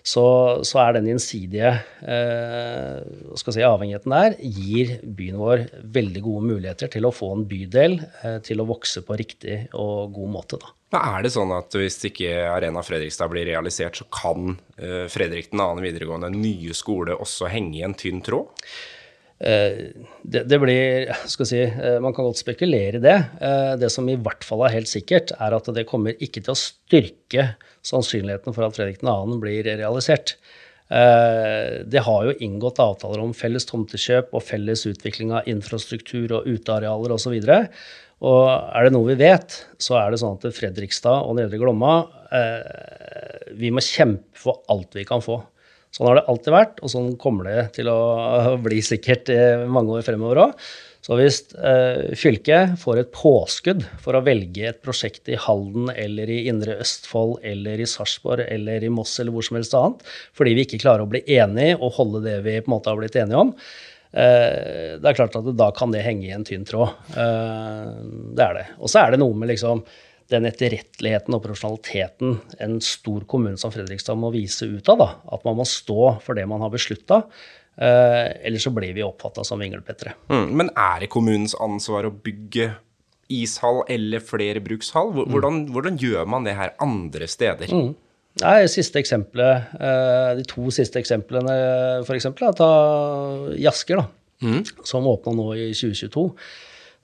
[0.08, 0.24] så,
[0.66, 1.70] så, er den gjensidige
[2.08, 5.64] eh, si, avhengigheten der gir byen vår
[5.98, 10.14] veldig gode muligheter til å få en bydel eh, til å vokse på riktig og
[10.16, 10.60] god måte.
[10.62, 10.72] Da.
[10.96, 15.66] Er det sånn at hvis ikke Arena Fredrikstad blir realisert, så kan eh, Fredrik 2.
[15.84, 18.64] videregående nye skole også henge i en tynn tråd?
[19.38, 19.90] Eh,
[20.22, 23.18] det, det, blir skal si, eh, Man kan godt spekulere i det.
[23.40, 26.54] Eh, det som i hvert fall er helt sikkert, er at det kommer ikke til
[26.54, 27.52] å styrke
[27.86, 29.38] sannsynligheten for at Fredrik 2.
[29.42, 30.38] blir realisert.
[30.88, 37.12] Det har jo inngått avtaler om felles tomtekjøp og felles utvikling av infrastruktur og utearealer
[37.12, 37.34] osv.
[37.36, 41.98] Og, er det noe vi vet, så er det sånn at Fredrikstad og Nedre Glomma
[43.60, 45.42] Vi må kjempe for alt vi kan få.
[45.98, 49.32] Sånn har det alltid vært, og sånn kommer det til å bli sikkert
[49.66, 50.68] mange år fremover òg.
[51.08, 56.28] Så hvis eh, fylket får et påskudd for å velge et prosjekt i Halden eller
[56.28, 60.02] i Indre Østfold eller i Sarpsborg eller i Moss eller hvor som helst annet,
[60.36, 63.00] fordi vi ikke klarer å bli enige og holde det vi på en måte har
[63.00, 63.54] blitt enige om,
[64.12, 66.92] eh, det er klart at da kan det henge i en tynn tråd.
[67.14, 67.88] Eh,
[68.36, 68.66] det er det.
[68.82, 69.86] Og så er det noe med liksom
[70.28, 75.00] den etterretteligheten og profesjonaliteten en stor kommune som Fredrikstad må vise ut av.
[75.00, 75.08] Da.
[75.36, 77.22] At man må stå for det man har beslutta.
[77.78, 80.16] Eh, ellers så blir vi oppfatta som vinglepettere.
[80.28, 82.72] Mm, men er det kommunens ansvar å bygge
[83.32, 85.14] ishall eller flere brukshall?
[85.14, 85.24] Mm.
[85.32, 85.72] Hvordan, mm.
[85.76, 87.72] hvordan gjør man det her andre steder?
[87.72, 87.92] Mm.
[88.38, 91.54] Nei, siste eksempelet, eh, De to siste eksemplene,
[92.04, 92.28] f.eks.
[92.58, 92.70] Ta
[93.58, 94.06] Jasker, da,
[94.44, 94.60] mm.
[94.86, 96.28] som åpna nå i 2022.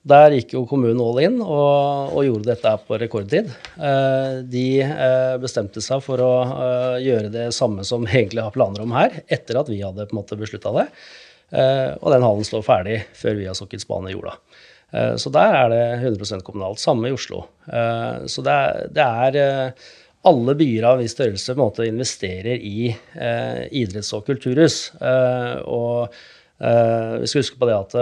[0.05, 3.47] Der gikk jo kommunen all in og, og gjorde dette på rekordtid.
[3.73, 8.83] Eh, de eh, bestemte seg for å eh, gjøre det samme som egentlig har planer
[8.83, 10.89] om her, etter at vi hadde på en måte beslutta det.
[11.55, 14.31] Og den hallen står ferdig før vi har sokket spaden i jorda.
[15.21, 16.81] Så der er det 100% kommunalt.
[16.81, 17.43] Samme i Oslo.
[18.25, 19.83] Så det er, det er
[20.25, 22.89] alle byer av en viss størrelse på en måte investerer i
[23.77, 24.79] idretts- og kulturhus.
[25.69, 26.17] Og
[26.57, 27.95] vi skal huske på det at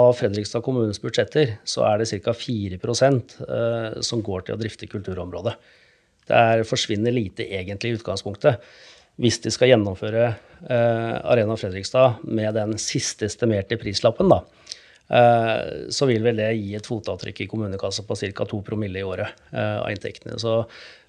[0.00, 2.32] av Fredrikstad kommunes budsjetter så er det ca.
[2.36, 5.54] 4 eh, som går til å drifte kulturområdet.
[6.28, 8.62] Det er, forsvinner lite egentlig i utgangspunktet.
[9.20, 14.40] Hvis de skal gjennomføre eh, Arena Fredrikstad med den siste estimerte prislappen, da,
[15.12, 18.46] Eh, så vil vel det gi et fotavtrykk i kommunekassa på ca.
[18.48, 20.38] 2 promille i året av inntektene.
[20.40, 20.62] Så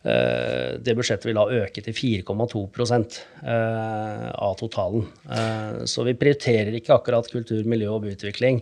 [0.03, 5.05] det budsjettet vil da øke til 4,2% av totalen.
[5.87, 8.59] Så vi prioriterer ikke akkurat kultur, miljø og byutvikling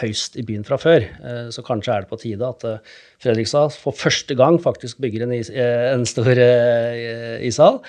[0.00, 1.06] høyst i byen fra før.
[1.52, 2.66] Så kanskje er det på tide at
[3.20, 6.28] Fredrikstad for første gang faktisk bygger en, is, en stor
[7.40, 7.80] ishall.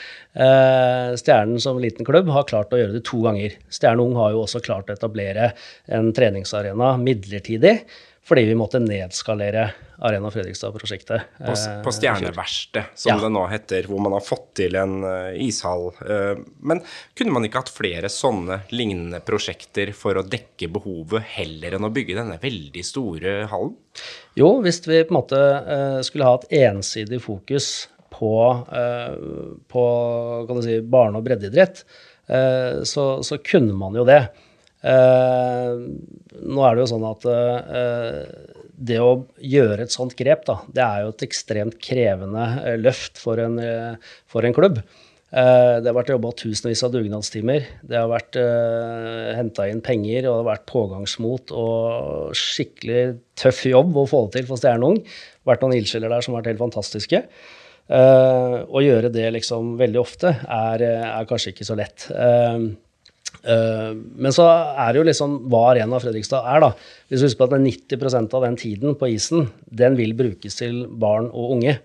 [1.19, 3.55] Stjernen som liten klubb har klart å gjøre det to ganger.
[3.71, 5.51] Stjerne Ung har jo også klart å etablere
[5.91, 7.81] en treningsarena midlertidig
[8.23, 11.21] fordi vi måtte nedskalere Arena Fredrikstad-prosjektet.
[11.37, 11.53] På,
[11.83, 13.17] på eh, Stjerneverkstedet, som ja.
[13.21, 15.89] det nå heter, hvor man har fått til en uh, ishall.
[16.01, 16.83] Uh, men
[17.17, 21.93] kunne man ikke hatt flere sånne lignende prosjekter for å dekke behovet, heller enn å
[21.93, 23.73] bygge denne veldig store hallen?
[24.37, 25.41] Jo, hvis vi på en måte
[26.05, 27.71] skulle ha et ensidig fokus
[28.13, 28.31] på,
[29.67, 29.83] på
[30.63, 31.83] si, barne- og breddeidrett,
[32.87, 34.21] så, så kunne man jo det.
[34.81, 35.73] Eh,
[36.41, 38.17] nå er det jo sånn at eh,
[38.81, 43.21] det å gjøre et sånt grep, da, det er jo et ekstremt krevende eh, løft
[43.21, 43.59] for en,
[44.29, 44.81] for en klubb.
[45.31, 47.63] Det har vært jobba tusenvis av dugnadstimer.
[47.87, 53.61] Det har vært uh, henta inn penger, og det har vært pågangsmot og skikkelig tøff
[53.69, 54.99] jobb å få det til for stjernung
[55.47, 57.23] vært noen ildsjeler der som har vært helt fantastiske.
[57.87, 62.09] Uh, å gjøre det liksom veldig ofte er, er kanskje ikke så lett.
[62.11, 62.75] Uh,
[63.41, 66.67] men så er det jo liksom hva Arena Fredrikstad er, da.
[67.09, 70.83] Hvis du husker på at 90% av den tiden på isen, den vil brukes til
[71.01, 71.79] barn og unge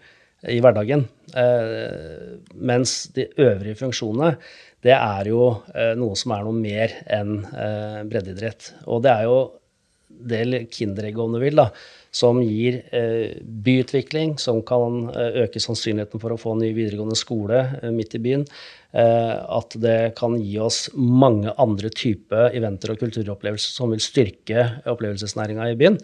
[0.52, 1.06] i hverdagen.
[1.34, 4.36] Eh, mens de øvrige funksjonene,
[4.84, 8.72] det er jo eh, noe som er noe mer enn eh, breddeidrett.
[8.86, 9.38] Og det er jo
[10.20, 11.68] det kinderegg, om du vil, da,
[12.16, 12.78] som gir
[13.42, 17.58] byutvikling, som kan øke sannsynligheten for å få en ny videregående skole
[17.92, 18.46] midt i byen.
[18.96, 25.68] at det kan gi oss mange andre typer eventer og kulturopplevelser som vil styrke opplevelsesnæringa
[25.68, 26.00] i byen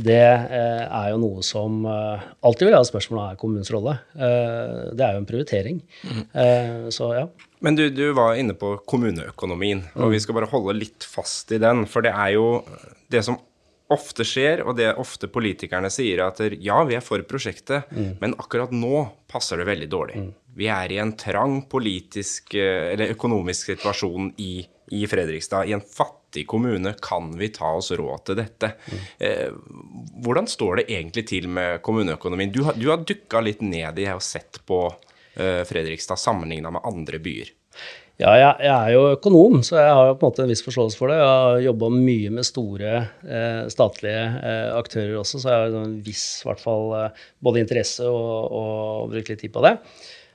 [0.00, 3.96] det eh, er jo noe som eh, alltid vil ha spørsmål om er kommunens rolle.
[4.16, 5.80] Eh, det er jo en prioritering.
[6.08, 6.90] Mm.
[6.94, 7.26] Så ja.
[7.62, 10.12] Men du, du, var inne på kommuneøkonomien, og mm.
[10.14, 11.84] vi skal bare holde litt fast i den.
[11.90, 12.46] For det er jo
[13.12, 13.38] det som
[13.92, 18.14] ofte skjer, og det ofte politikerne sier, at ja, vi er for prosjektet, mm.
[18.22, 20.22] men akkurat nå passer det veldig dårlig.
[20.22, 20.30] Mm.
[20.56, 26.44] Vi er i en trang politisk eller økonomisk situasjon i, i Fredrikstad, i en fattig
[26.48, 28.74] kommune, kan vi ta oss råd til dette?
[29.18, 29.48] Eh,
[30.24, 32.52] hvordan står det egentlig til med kommuneøkonomien?
[32.52, 36.84] Du har, du har dukka litt ned i og sett på eh, Fredrikstad sammenligna med
[36.88, 37.52] andre byer.
[38.22, 40.62] Ja, jeg, jeg, er jo økonom, så jeg har jo på en måte en viss
[40.62, 41.18] forståelse for det.
[41.18, 42.92] Jeg har jobba mye med store
[43.26, 48.06] eh, statlige eh, aktører også, så jeg har en viss hvert fall, eh, både interesse
[48.06, 49.74] og, og brukt litt tid på det.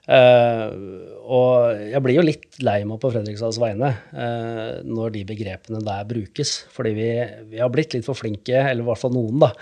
[0.07, 0.75] Eh,
[1.27, 6.05] og jeg blir jo litt lei meg på Fredrikstads vegne uh, når de begrepene der
[6.11, 6.53] brukes.
[6.75, 7.09] Fordi vi,
[7.53, 9.53] vi, har blitt litt for flinke, eller i hvert fall noen, da,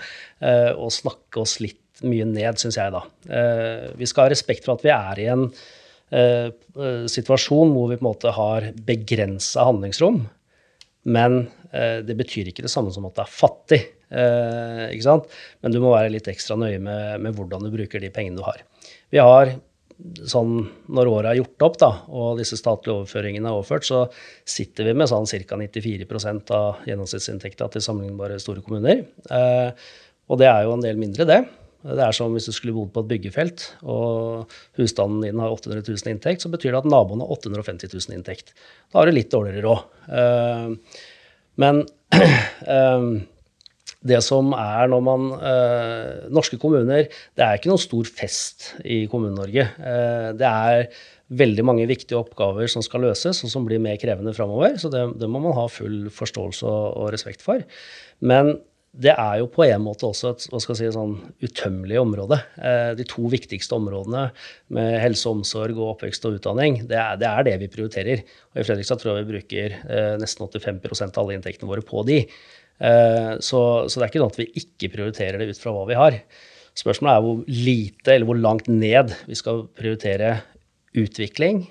[0.42, 3.00] uh, å snakke oss litt mye ned, syns jeg, da.
[3.96, 5.46] vi skal ha respekt for at vi er i en
[6.06, 10.20] situasjon hvor vi på en måte har begrensa handlingsrom.
[11.10, 11.38] Men
[11.72, 13.80] det betyr ikke det samme som at det er fattig.
[14.94, 15.26] ikke sant?
[15.62, 18.46] Men du må være litt ekstra nøye med, med hvordan du bruker de pengene du
[18.46, 18.62] har.
[19.10, 19.56] Vi har
[20.28, 20.56] sånn
[20.92, 24.04] når året er gjort opp da, og disse statlige overføringene er overført, så
[24.48, 25.58] sitter vi med sånn ca.
[25.60, 29.06] 94% av gjennomsnittsinntekta til sammenlignbare store kommuner.
[29.30, 29.86] Eh,
[30.26, 31.40] og det er jo en del mindre, det.
[31.86, 35.84] Det er som hvis du skulle bodd på et byggefelt, og husstanden din har 800
[35.86, 38.52] 000 inntekt, så betyr det at naboen har 850 000 inntekt.
[38.90, 39.96] Da har du litt dårligere råd.
[40.20, 41.00] Eh,
[41.62, 41.82] men
[42.76, 43.08] eh,
[44.06, 49.04] det som er når man eh, Norske kommuner Det er ikke noen stor fest i
[49.10, 49.66] Kommune-Norge.
[50.36, 50.88] Det er
[51.26, 54.76] veldig mange viktige oppgaver som skal løses, og som blir mer krevende framover.
[54.78, 57.64] Så det, det, må man ha full forståelse og, og, respekt for.
[58.22, 58.56] Men
[58.96, 62.38] det er jo på en måte også et hva skal jeg si, sånn utømmelig område.
[62.56, 64.26] Eh, de to viktigste områdene
[64.72, 68.24] med helse og omsorg og oppvekst og utdanning, det er det, er det vi prioriterer.
[68.54, 70.80] Og i Fredrikstad tror jeg vi bruker eh, nesten 85
[71.10, 72.22] av alle inntektene våre på de.
[72.24, 75.86] Eh, så, så, det er ikke sånn at vi ikke prioriterer det ut fra hva
[75.90, 76.20] vi har.
[76.76, 80.38] Spørsmålet er hvor lite eller hvor langt ned vi skal prioritere
[80.96, 81.66] utvikling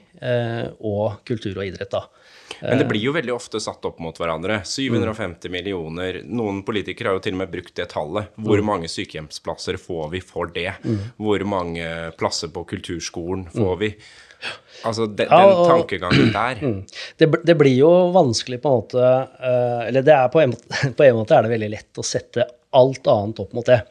[0.85, 1.89] og kultur og idrett.
[1.91, 2.05] da.
[2.61, 4.61] Men det blir jo veldig ofte satt opp mot hverandre.
[4.67, 6.21] 750 millioner.
[6.25, 8.31] Noen politikere har jo til og med brukt det tallet.
[8.35, 8.67] Hvor mm.
[8.67, 10.71] mange sykehjemsplasser får vi for det?
[10.85, 11.01] Mm.
[11.21, 11.89] Hvor mange
[12.19, 13.81] plasser på kulturskolen får mm.
[13.83, 13.91] vi?
[14.85, 16.61] Altså den, ja, og, den tankegangen der.
[16.65, 16.81] Mm.
[17.17, 20.79] Det, det, blir jo vanskelig på en måte uh, Eller det er på en, måte,
[20.97, 23.81] på en, måte er det veldig lett å sette alt annet opp mot det.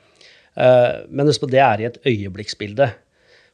[0.59, 2.89] Uh, men husk på, det er i et øyeblikksbilde.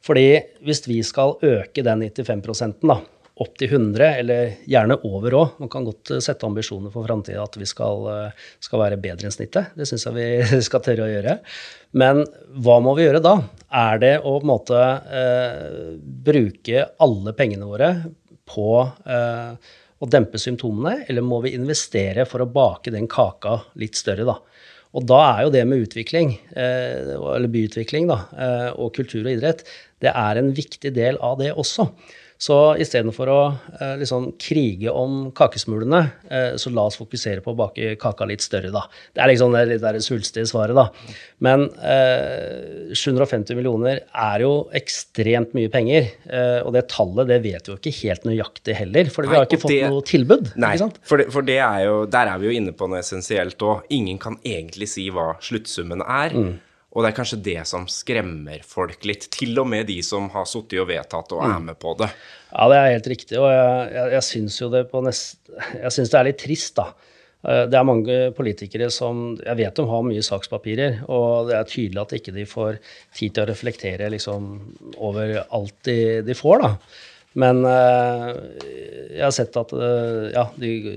[0.06, 0.26] Fordi
[0.64, 3.00] hvis vi skal øke den 95 da,
[3.40, 5.58] opp til 100, eller gjerne over òg.
[5.62, 8.06] Man kan godt eh, sette ambisjoner for framtida at vi skal,
[8.60, 9.74] skal, være bedre enn snittet.
[9.76, 11.36] Det syns jeg vi skal tørre å gjøre.
[12.00, 12.24] Men
[12.62, 13.36] hva må vi gjøre da?
[13.80, 14.80] Er det å på en måte
[15.20, 15.94] eh,
[16.30, 17.94] bruke alle pengene våre
[18.50, 23.98] på eh, å dempe symptomene, eller må vi investere for å bake den kaka litt
[24.00, 24.38] større, da?
[24.96, 29.30] Og da er jo det med utvikling, eh, eller byutvikling, da, eh, og kultur og
[29.30, 29.62] idrett,
[30.02, 31.86] det er en viktig del av det også.
[32.40, 33.40] Så istedenfor å
[33.76, 35.98] eh, liksom krige om kakesmulene,
[36.32, 38.86] eh, så la oss fokusere på å bake kaka litt større, da.
[39.12, 40.86] Det er liksom det litt svulstige svaret, da.
[41.44, 46.08] Men eh, 750 millioner er jo ekstremt mye penger.
[46.32, 49.44] Eh, og det tallet det vet vi jo ikke helt nøyaktig heller, for vi har
[49.44, 50.54] ikke fått det, noe tilbud.
[50.64, 50.72] Nei,
[51.04, 53.84] for, det, for det er jo, der er vi jo inne på noe essensielt òg.
[53.92, 56.40] Ingen kan egentlig si hva sluttsummen er.
[56.40, 56.56] Mm.
[56.90, 60.48] Og det er kanskje det som skremmer folk litt, til og med de som har
[60.50, 61.68] sittet og vedtatt og er mm.
[61.70, 62.08] med på det.
[62.50, 65.38] Ja, det er helt riktig, og jeg, jeg, jeg syns jo det på nest,
[65.76, 66.88] Jeg syns det er litt trist, da.
[67.46, 71.70] Eh, det er mange politikere som Jeg vet de har mye sakspapirer, og det er
[71.70, 72.80] tydelig at ikke de får
[73.16, 74.50] tid til å reflektere liksom,
[74.98, 76.74] over alt de, de får, da.
[77.38, 78.32] Men uh,
[79.14, 80.46] jeg har sett at uh, ja,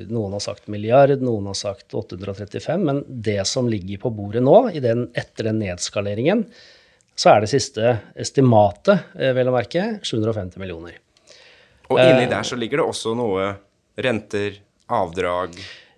[0.10, 4.58] noen har sagt milliard, noen har sagt 835, men det som ligger på bordet nå,
[4.82, 6.48] den, etter den nedskaleringen,
[7.14, 10.98] så er det siste estimatet, vel å merke, 750 millioner.
[11.94, 13.52] Og inni der så ligger det også noe
[14.02, 14.58] renter,
[14.90, 15.54] avdrag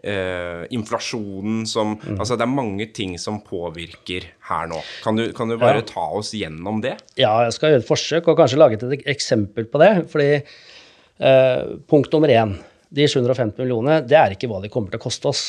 [0.06, 2.20] eh, inflasjonen som mm.
[2.20, 4.80] Altså, det er mange ting som påvirker her nå.
[5.04, 5.88] Kan du, kan du bare ja.
[5.90, 6.96] ta oss gjennom det?
[7.20, 9.92] Ja, jeg skal gjøre et forsøk og kanskje lage et eksempel på det.
[10.14, 12.56] Fordi eh, punkt nummer én,
[12.96, 15.46] de 750 millionene, det er ikke hva de kommer til å koste oss.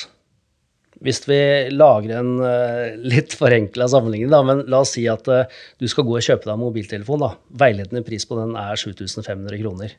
[1.05, 1.39] Hvis vi
[1.75, 6.07] lager en uh, litt forenkla sammenligning, da, men la oss si at uh, du skal
[6.09, 7.21] gå og kjøpe deg en mobiltelefon.
[7.21, 7.35] da.
[7.61, 9.93] Veiledende pris på den er 7500 kroner.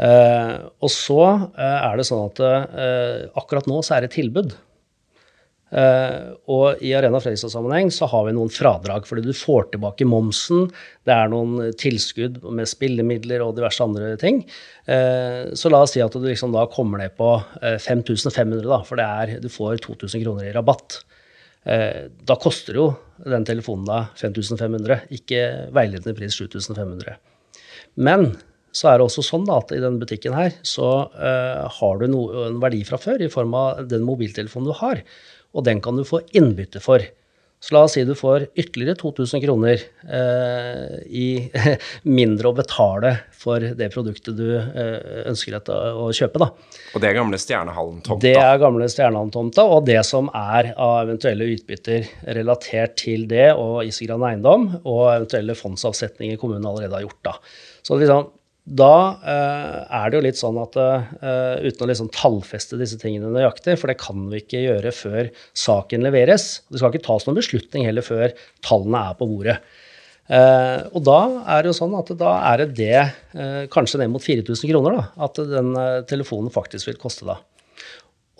[0.00, 4.56] Uh, og så uh, er det sånn at uh, akkurat nå så er det tilbud.
[6.50, 10.64] og i Arena Fredrikstad-sammenheng så har vi noen fradrag, fordi du får tilbake momsen.
[11.06, 14.40] Det er noen tilskudd med spillemidler og diverse andre ting.
[14.82, 17.30] så la oss si at du liksom da kommer ned på
[17.62, 21.04] 5500, da, for det er, du får 2000 kroner i rabatt.
[21.62, 22.90] da koster jo
[23.22, 27.14] den telefonen da 5500, ikke veiledende pris 7500.
[27.94, 28.32] Men
[28.72, 32.26] så er det også sånn at i denne butikken her så uh, har du no,
[32.46, 35.02] en verdi fra før i form av den mobiltelefonen du har.
[35.50, 37.02] Og den kan du få innbytte for.
[37.60, 41.50] Så la oss si du får ytterligere 2000 kroner uh, i
[42.20, 46.40] mindre å betale for det produktet du uh, ønsker å kjøpe.
[46.40, 46.48] Da.
[46.94, 48.22] Og det er gamle Stjernehallen-tomta?
[48.24, 52.08] Det er gamle Stjernehallen-tomta, og det som er av eventuelle utbytter
[52.38, 57.24] relatert til det og Isegran Eiendom, og eventuelle fondsavsetninger kommunen allerede har gjort.
[57.28, 57.36] da.
[57.84, 58.30] Så liksom,
[58.68, 58.94] da
[59.24, 63.78] eh, er det jo litt sånn at eh, uten å liksom tallfeste disse tingene nøyaktig,
[63.80, 67.88] for det kan vi ikke gjøre før saken leveres Det skal ikke tas noen beslutning
[67.88, 68.34] heller før
[68.66, 69.56] tallene er på bordet.
[70.30, 71.18] Eh, og da
[71.56, 75.04] er det jo sånn at da er det det kanskje ned mot 4000 kroner da,
[75.26, 75.72] at den
[76.10, 77.40] telefonen faktisk vil koste da.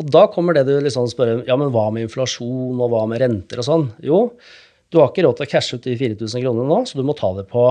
[0.00, 3.24] Og da kommer det du liksom spør ja, men hva med inflasjon og hva med
[3.24, 3.90] renter og sånn?
[4.04, 4.26] Jo,
[4.92, 7.16] du har ikke råd til å cashe ut de 4000 kronene nå, så du må
[7.18, 7.66] ta det på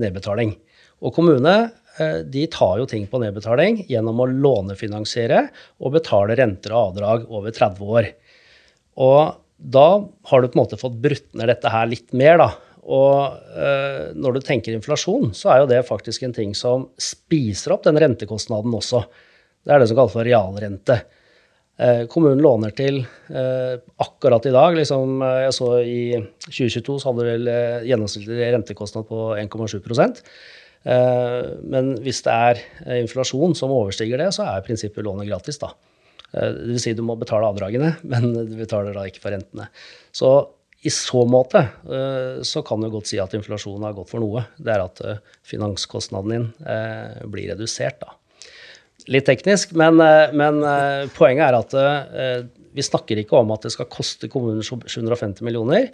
[0.00, 0.56] nedbetaling.
[1.04, 1.54] Og kommune
[2.00, 5.46] eh, de tar jo ting på nedbetaling gjennom å lånefinansiere
[5.82, 8.12] og betale renter og avdrag over 30 år.
[9.04, 9.88] Og da
[10.30, 12.48] har du på en måte fått brutt ned dette her litt mer, da.
[12.86, 17.74] Og eh, når du tenker inflasjon, så er jo det faktisk en ting som spiser
[17.74, 19.02] opp den rentekostnaden også.
[19.66, 21.00] Det er det som kalles for realrente.
[21.82, 25.98] Eh, kommunen låner til eh, akkurat i dag liksom, eh, Jeg så i
[26.46, 30.22] 2022 så hadde vel eh, gjennomsnittlig rentekostnad på 1,7 Eh,
[30.86, 35.58] men hvis det er eh, inflasjon som overstiger det, så er prinsippet lånet gratis.
[35.62, 35.72] da.
[36.32, 39.70] Eh, vil si du må betale avdragene, men du betaler da ikke for rentene.
[40.14, 40.36] Så
[40.86, 41.64] i så måte
[42.46, 44.44] så kan du godt si at inflasjonen har gått for noe.
[44.54, 45.00] Det er at
[45.48, 46.44] finanskostnaden din
[47.32, 48.12] blir redusert, da.
[49.10, 49.98] Litt teknisk, men,
[50.36, 50.60] men
[51.16, 51.74] poenget er at
[52.76, 55.88] vi snakker ikke om at det skal koste kommunen 750 millioner.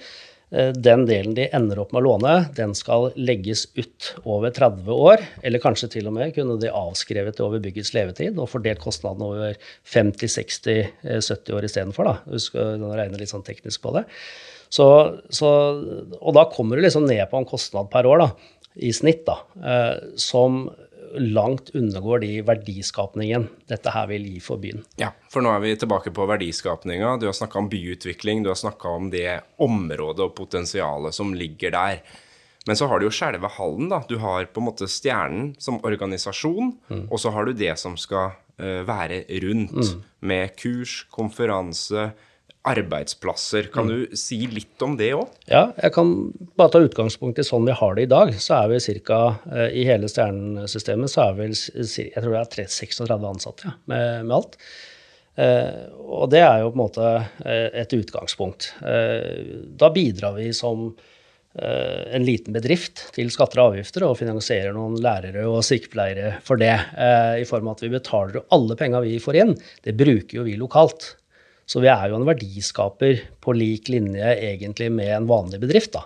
[0.52, 4.92] Eh, den delen de ender opp med å låne, den skal legges ut over 30
[4.92, 5.24] år.
[5.42, 9.30] Eller kanskje til og med kunne de avskrevet det over byggets levetid og fordelt kostnadene
[9.32, 12.12] over 50-60-70 eh, år istedenfor.
[12.28, 14.04] Husk å regne litt sånn teknisk på det.
[14.72, 14.86] Så,
[15.32, 15.48] så,
[16.16, 18.28] og da kommer du liksom ned på en kostnad per år da,
[18.80, 20.64] i snitt da, eh, som
[21.20, 24.82] langt undergår de verdiskapningen dette her vil gi for byen.
[25.00, 27.16] Ja, for nå er vi tilbake på verdiskapninga.
[27.20, 31.74] Du har snakka om byutvikling, du har snakka om det området og potensialet som ligger
[31.74, 32.02] der.
[32.66, 34.02] Men så har du jo selve hallen, da.
[34.08, 37.06] Du har på en måte Stjernen som organisasjon, mm.
[37.10, 40.04] og så har du det som skal uh, være rundt, mm.
[40.30, 42.12] med kurs, konferanse,
[42.62, 43.62] arbeidsplasser.
[43.74, 43.92] Kan mm.
[43.92, 45.26] du si litt om det òg?
[45.50, 46.14] Ja, jeg kan
[46.58, 48.32] bare ta utgangspunkt i sånn vi har det i dag.
[48.38, 49.20] Så er vi ca.
[49.50, 54.26] Eh, i hele stjernesystemet så er vi jeg tror det er 36 ansatte ja, med,
[54.28, 54.60] med, alt.
[55.42, 57.08] Eh, og det er jo på en måte
[57.42, 58.70] eh, et utgangspunkt.
[58.86, 64.76] Eh, da bidrar vi som eh, en liten bedrift til skatter og avgifter og finansierer
[64.76, 66.76] noen lærere og sykepleiere for det.
[66.94, 70.38] Eh, I form av at vi betaler jo alle penga vi får inn, det bruker
[70.38, 71.16] jo vi lokalt.
[71.68, 75.94] Så vi er jo en verdiskaper på lik linje egentlig med en vanlig bedrift.
[75.94, 76.04] da.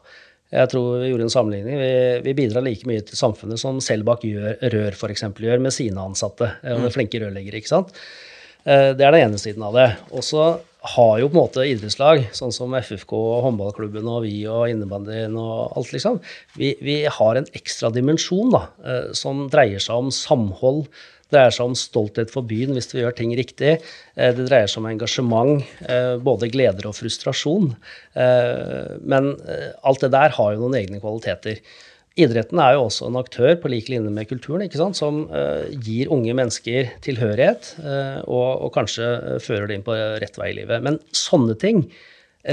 [0.55, 1.81] Jeg tror vi gjorde en sammenligning.
[1.81, 1.91] Vi,
[2.29, 4.23] vi bidrar like mye til samfunnet som Selbakk
[4.63, 6.53] Rør for eksempel, gjør med sine ansatte.
[6.63, 6.87] Mm.
[6.95, 7.59] Flinke rørleggere.
[7.59, 7.97] ikke sant?
[8.67, 9.89] Eh, det er den ene siden av det.
[10.15, 10.47] Og så
[10.87, 15.75] har jo på en måte idrettslag, sånn som FFK, håndballklubben og vi og innebandyen og
[15.79, 16.21] alt, liksom.
[16.59, 20.87] Vi, vi har en ekstra dimensjon da, eh, som dreier seg om samhold.
[21.33, 23.77] Dreier seg om stolthet for byen hvis vi gjør ting riktig.
[24.15, 27.75] Eh, det dreier seg om engasjement, eh, både gleder og frustrasjon.
[28.17, 29.35] Men
[29.85, 31.61] alt det der har jo noen egne kvaliteter.
[32.17, 35.27] Idretten er jo også en aktør på lik linje med kulturen, som
[35.85, 37.75] gir unge mennesker tilhørighet,
[38.25, 40.81] og, og, kanskje fører det inn på rett vei i livet.
[40.87, 41.85] Men sånne ting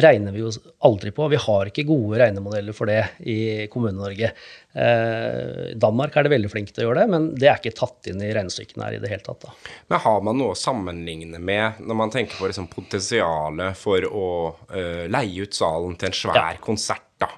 [0.01, 0.51] regner vi jo
[0.87, 1.27] aldri på.
[1.29, 4.31] Vi har ikke gode regnemodeller for det i Kommune-Norge.
[5.77, 8.23] Danmark er det veldig flinke til å gjøre det, men det er ikke tatt inn
[8.25, 9.45] i regnestykkene her i det hele tatt.
[9.45, 9.73] Da.
[9.91, 14.27] Men har man noe å sammenligne med når man tenker på liksom potensialet for å
[15.13, 16.61] leie ut salen til en svær ja.
[16.63, 17.05] konsert?
[17.21, 17.29] da?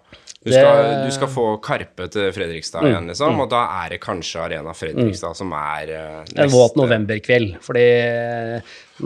[0.45, 3.39] Du skal, du skal, få Karpe til Fredrikstad mm, igjen, liksom, mm.
[3.41, 5.37] og da er det kanskje Arena Fredrikstad mm.
[5.39, 7.85] som er uh, neste En våt novemberkveld, fordi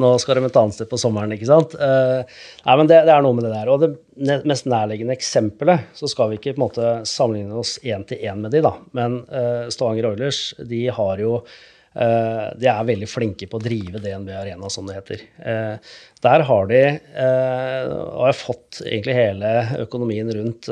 [0.03, 1.77] nå skal de et annet sted på sommeren, ikke sant.
[1.79, 2.27] Uh,
[2.65, 3.71] nei, men det, det, er noe med det der.
[3.71, 8.03] Og det mest nærliggende eksempelet, så skal vi ikke på en måte sammenligne oss én
[8.09, 12.85] til én med de, da, men uh, Stavanger Oilers, de har jo Eh, de er
[12.85, 15.23] veldig flinke på å drive DNB Arena, som det heter.
[15.41, 20.69] Eh, der har de, eh, og har fått egentlig hele økonomien rundt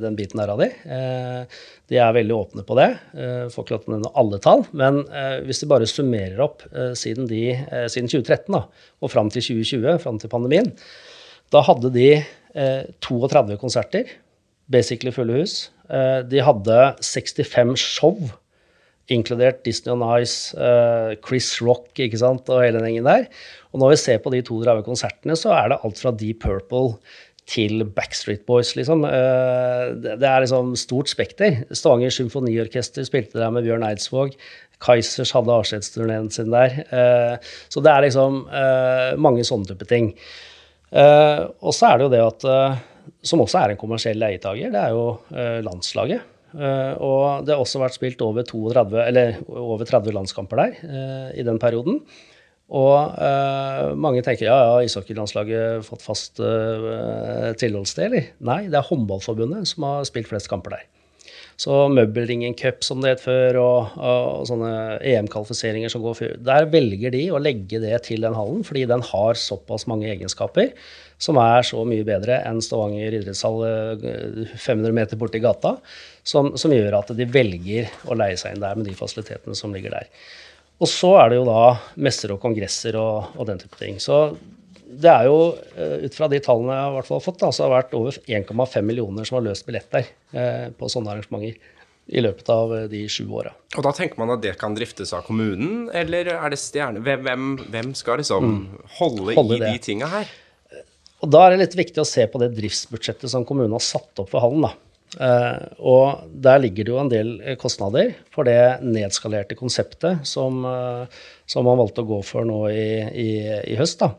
[0.00, 0.68] den biten der av de.
[1.90, 2.88] De er veldig åpne på det.
[3.52, 5.02] Får ikke lov til å nevne alle tall, men
[5.46, 6.62] hvis de bare summerer opp
[6.96, 7.56] siden, de,
[7.90, 8.62] siden 2013 da,
[9.02, 10.70] og fram til 2020, fram til pandemien,
[11.52, 12.22] da hadde de
[13.00, 14.14] 32 konserter,
[14.72, 15.70] basically fulle hus.
[15.88, 18.16] De hadde 65 show
[19.14, 23.28] inkludert Disney on Ice, uh, Chris Rock ikke sant, og hele den gjengen der.
[23.72, 26.42] Og når vi ser på de to drave konsertene, så er det alt fra Deep
[26.44, 26.98] Purple
[27.50, 29.04] til Backstreet Boys, liksom.
[29.04, 31.62] Uh, det, er liksom stort spekter.
[31.74, 34.36] Stavanger Symfoniorkester spilte der med Bjørn Eidsvåg.
[34.82, 36.80] Kaizers hadde avskjedsturneen sin der.
[36.90, 38.42] Uh, så det er liksom
[39.22, 40.14] mange sånne type ting.
[40.92, 42.44] og så er det jo det at
[43.24, 46.26] som også er en kommersiell leietager, det er jo landslaget.
[46.52, 51.28] Uh, og det har også vært spilt over, 32, eller over 30 landskamper der uh,
[51.38, 52.00] i den perioden.
[52.72, 56.40] Og uh, mange tenker ja, ja, ishockeylandslaget fått fast
[57.60, 58.32] tilholdssted, eller?
[58.44, 60.88] Nei, det er Håndballforbundet som har spilt flest kamper der.
[61.60, 64.72] Så Møbelringen Cup, som det het før, og, og sånne
[65.12, 69.04] EM-kvalifiseringer som går før, der velger de å legge det til den hallen, fordi den
[69.12, 70.72] har såpass mange egenskaper
[71.22, 73.60] som er så mye bedre enn Stavanger idrettshall
[74.58, 75.76] 500 meter borti gata
[76.26, 79.74] som, som, gjør at de velger å leie seg inn der med de fasilitetene som
[79.74, 80.10] ligger der.
[80.82, 84.00] Og så er det jo da messer og kongresser og, og den type ting.
[84.02, 84.24] Så
[84.92, 87.64] det er jo, eh, ut fra de tallene jeg har hvert fall fått, da, så
[87.64, 91.56] har det vært over 1,5 millioner som har løst billetter eh, på sånne arrangementer
[92.12, 93.54] i løpet av eh, de sju åra.
[93.78, 97.02] Og da tenker man at det kan driftes av kommunen, eller er det stjerne...
[97.06, 98.62] Hvem, hvem skal liksom mm.
[98.98, 99.70] holde, holde, i det.
[99.70, 100.34] de tinga her?
[101.22, 104.18] Og da er det litt viktig å se på det driftsbudsjettet som kommunen har satt
[104.22, 104.66] opp for hallen.
[104.66, 104.74] da.
[105.12, 110.62] Uh, og der ligger det jo en del eh, kostnader for det nedskalerte konseptet som,
[110.64, 111.04] uh,
[111.44, 112.86] som man valgte å gå for nå i,
[113.20, 113.28] i,
[113.74, 114.00] i høst.
[114.00, 114.14] da.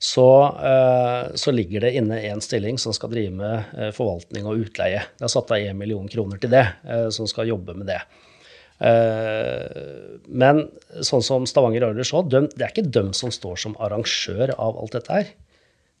[0.00, 0.24] Så,
[0.56, 5.04] uh, så, ligger det inne en stilling som skal drive med forvaltning og utleie.
[5.18, 6.64] Det er satt av 1 million kroner til det,
[7.12, 8.00] som skal jobbe med det.
[10.24, 10.62] men
[11.04, 14.96] sånn som Stavanger Oilers òg, det er ikke dem som står som arrangør av alt
[14.96, 15.28] dette her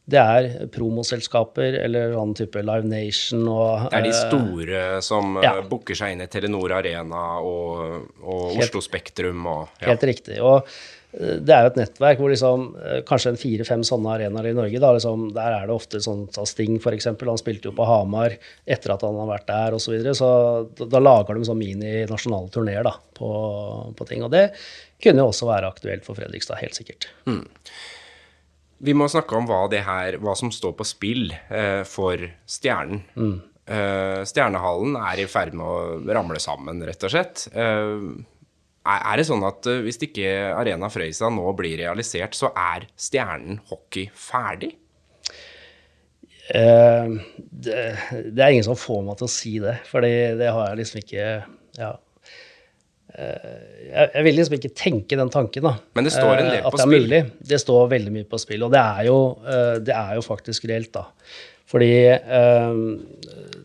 [0.08, 5.36] det er promoselskaper eller annen type Live Nation og Det er de eh, store som
[5.38, 5.58] eh, ja.
[5.66, 9.90] booker seg inn i Telenor Arena og, og Oslo Spektrum og ja.
[9.92, 10.40] Helt riktig.
[10.42, 10.64] Og
[11.12, 12.66] eh, det er jo et nettverk hvor liksom,
[13.06, 14.82] kanskje en fire-fem sånne arenaer i Norge.
[14.82, 17.12] Da, liksom, der er det ofte sånn Sting, f.eks.
[17.12, 18.34] Han spilte jo på Hamar
[18.64, 19.86] etter at han har vært der osv.
[19.86, 22.90] Så, videre, så da, lager de sånn mini-nasjonale turneer
[23.20, 23.30] på,
[23.94, 24.26] på, ting.
[24.26, 24.48] Og det
[25.04, 27.12] kunne jo også være aktuelt for Fredrikstad, helt sikkert.
[27.30, 27.44] Mm.
[28.80, 33.02] Vi må snakke om hva, her, hva som står på spill eh, for Stjernen.
[33.12, 33.38] Mm.
[33.70, 37.44] Eh, Stjernehallen er i ferd med å ramle sammen, rett og slett.
[37.52, 38.06] Eh,
[38.90, 43.60] er det sånn at eh, hvis ikke Arena Frøysa nå blir realisert, så er Stjernen
[43.68, 44.72] hockey ferdig?
[46.50, 47.80] Eh, det,
[48.32, 51.04] det, er ingen som får meg til å si det, for det har jeg liksom
[51.04, 51.26] ikke
[51.78, 51.92] ja,
[53.20, 55.76] jeg, vil liksom ikke tenke den tanken, da.
[55.98, 56.80] Men det står en del eh, på spill?
[56.80, 57.22] At det er mulig.
[57.52, 58.66] Det står veldig mye på spill.
[58.66, 61.06] Og det er jo, eh, det er jo faktisk reelt, da.
[61.70, 61.92] Fordi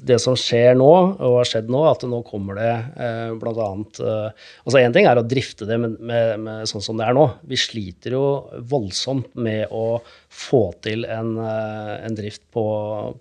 [0.05, 0.89] det som skjer nå,
[1.25, 3.69] og har skjedd nå, at nå kommer det eh, bl.a.
[3.81, 7.25] altså Én ting er å drifte det med, med, med, sånn som det er nå.
[7.49, 8.27] Vi sliter jo
[8.69, 12.67] voldsomt med å få til en, en drift på,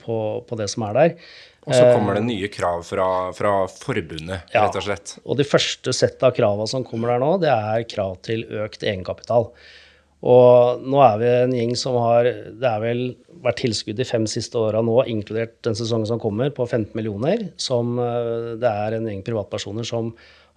[0.05, 1.17] på, på det som er der.
[1.65, 3.07] Og så kommer det eh, nye krav fra,
[3.37, 5.15] fra forbundet, ja, rett og slett.
[5.25, 8.85] Og de første settet av kravene som kommer der nå, det er krav til økt
[8.85, 9.49] egenkapital.
[10.25, 13.03] Og nå er vi en gjeng som har Det er vel
[13.45, 17.49] vært tilskudd de fem siste åra nå, inkludert den sesongen som kommer, på 15 millioner.
[17.61, 20.13] Som eh, det er en gjeng privatpersoner som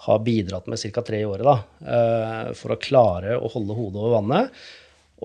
[0.07, 1.01] har bidratt med ca.
[1.01, 1.55] tre i året da,
[1.93, 4.59] eh, for å klare å holde hodet over vannet.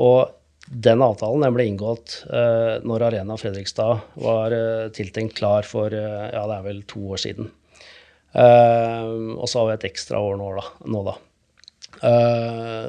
[0.00, 0.30] Og
[0.66, 6.28] den avtalen den ble inngått uh, når Arena Fredrikstad var uh, tiltenkt klar for uh,
[6.30, 7.50] ja, det er vel to år siden.
[8.32, 10.62] og så har vi et ekstra år nå, da.
[10.88, 11.12] Nå, da.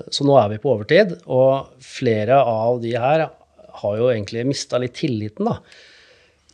[0.08, 3.26] så nå er vi på overtid, og flere av de her
[3.82, 5.58] har jo egentlig mista litt tilliten da,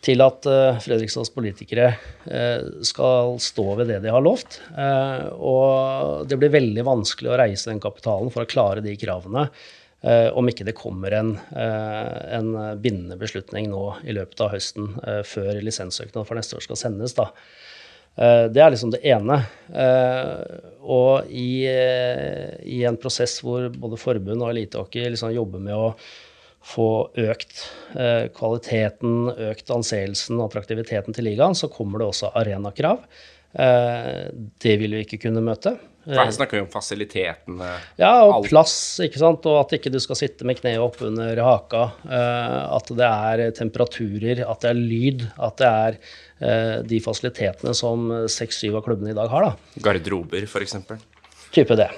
[0.01, 0.41] til at
[0.81, 1.91] Fredrikstads politikere
[2.81, 4.57] skal stå ved det de har lovt.
[5.37, 9.51] og det blir veldig vanskelig å reise den kapitalen for å klare de kravene
[9.99, 15.19] om ikke det kommer en, uh, en, bindende beslutning nå i løpet av høsten uh,
[15.27, 17.17] før lisenssøknad for neste år skal sendes.
[17.17, 17.27] Da.
[18.51, 19.37] det er liksom det ene.
[20.81, 25.93] og i, i, en prosess hvor både forbund og elitehockey liksom jobber med å
[26.63, 27.61] få økt
[28.35, 33.05] kvaliteten, økt anseelsen og attraktiviteten til ligaen, så kommer det også arenakrav.
[33.55, 35.77] det vil vi ikke kunne møte.
[36.09, 37.67] For her snakker vi om fasilitetene.
[37.99, 38.49] Ja, og alt.
[38.49, 39.45] plass, ikke sant.
[39.49, 41.83] Og at ikke du skal sitte med kneet opp under haka.
[42.01, 45.27] Uh, at det er temperaturer, at det er lyd.
[45.37, 49.51] At det er uh, de fasilitetene som seks-syv av klubbene i dag har.
[49.51, 49.81] da.
[49.85, 50.79] Garderober, f.eks.
[51.49, 51.89] Type det.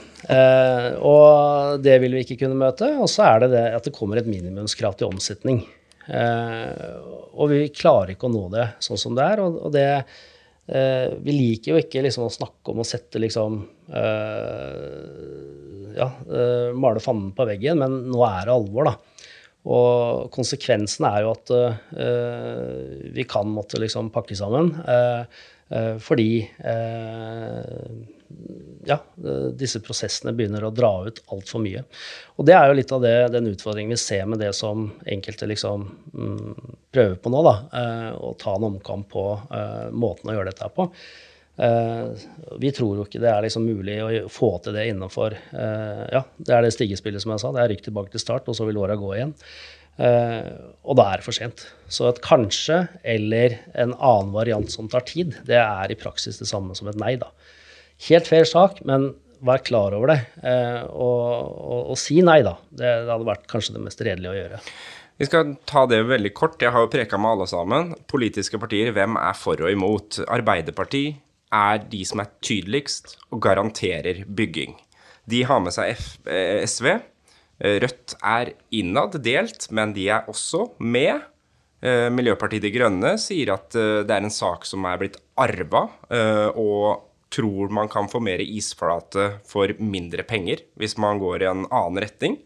[1.03, 2.87] Og det vil vi ikke kunne møte.
[3.03, 5.63] Og så er det det at det kommer et minimumskrav til omsetning.
[6.07, 9.43] og vi klarer ikke å nå det sånn som det er.
[9.43, 10.30] og, det Eh,
[10.65, 13.57] vi liker jo ikke liksom å snakke om å sette liksom
[13.91, 14.99] eh,
[15.97, 18.93] Ja, eh, male fanden på veggen, men nå er det alvor, da.
[19.69, 24.71] Og konsekvensen er jo at eh, vi kan måtte liksom pakke sammen.
[24.89, 25.21] Eh,
[25.75, 26.31] eh, fordi
[28.87, 28.97] ja,
[29.57, 31.83] disse prosessene begynner å dra ut altfor mye.
[32.37, 35.49] Og det er jo litt av det, den utfordringen vi ser med det som enkelte
[35.49, 37.57] liksom mm, prøver på nå, da.
[37.81, 40.87] Eh, å ta en omkamp på eh, måten å gjøre dette på.
[41.61, 42.07] Eh,
[42.59, 46.23] vi tror jo ikke det er liksom mulig å få til det innenfor eh, Ja,
[46.39, 47.53] det er det stigespillet som jeg sa.
[47.53, 49.35] Det er rykk tilbake til start, og så vil åra gå igjen.
[50.01, 50.47] Eh,
[50.87, 51.67] og da er det for sent.
[51.91, 56.49] Så et kanskje eller en annen variant som tar tid, det er i praksis det
[56.49, 57.29] samme som et nei, da.
[58.07, 59.11] Helt fair sak, men
[59.45, 60.19] vær klar over det.
[60.45, 62.55] Eh, og, og, og, si nei, da.
[62.69, 64.61] Det, det, hadde vært kanskje det mest redelige å gjøre.
[65.21, 66.61] Vi skal ta det veldig kort.
[66.61, 67.91] Jeg har jo preka med alle sammen.
[68.09, 70.21] Politiske partier, hvem er for og imot?
[70.25, 71.21] Arbeiderpartiet
[71.53, 74.77] er de som er tydeligst og garanterer bygging.
[75.29, 76.93] De har med seg F eh, SV.
[77.61, 81.27] Rødt er innad delt, men de er også med.
[81.85, 85.83] Eh, Miljøpartiet De Grønne sier at det er en sak som er blitt arva,
[86.57, 91.65] og tror man kan få mer isflate for mindre penger hvis man går i en
[91.69, 92.37] annen retning.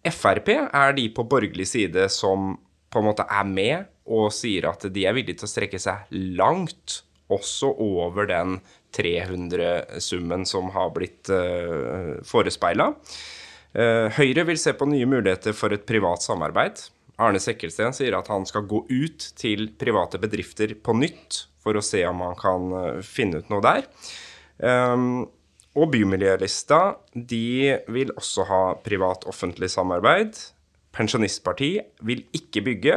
[0.00, 2.54] Frp er de på borgerlig side som
[2.90, 6.08] på en måte er med og sier at de er villige til å strekke seg
[6.38, 8.56] langt, også over den
[8.96, 12.88] 300-summen som har blitt uh, forespeila.
[13.70, 16.82] Uh, Høyre vil se på nye muligheter for et privat samarbeid.
[17.22, 21.84] Arne Sekkelsten sier at han skal gå ut til private bedrifter på nytt for å
[21.84, 23.86] se om man kan eh, finne ut noe der.
[24.60, 25.26] Um,
[25.78, 26.80] og Bymiljølista
[27.14, 30.38] de vil også ha privat-offentlig samarbeid.
[30.96, 32.96] Pensjonistparti vil ikke bygge.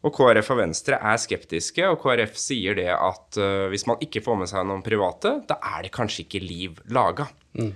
[0.00, 4.22] Og KrF og Venstre er skeptiske, og KrF sier det at uh, hvis man ikke
[4.24, 7.28] får med seg noen private, da er det kanskje ikke liv laga.
[7.58, 7.74] Mm.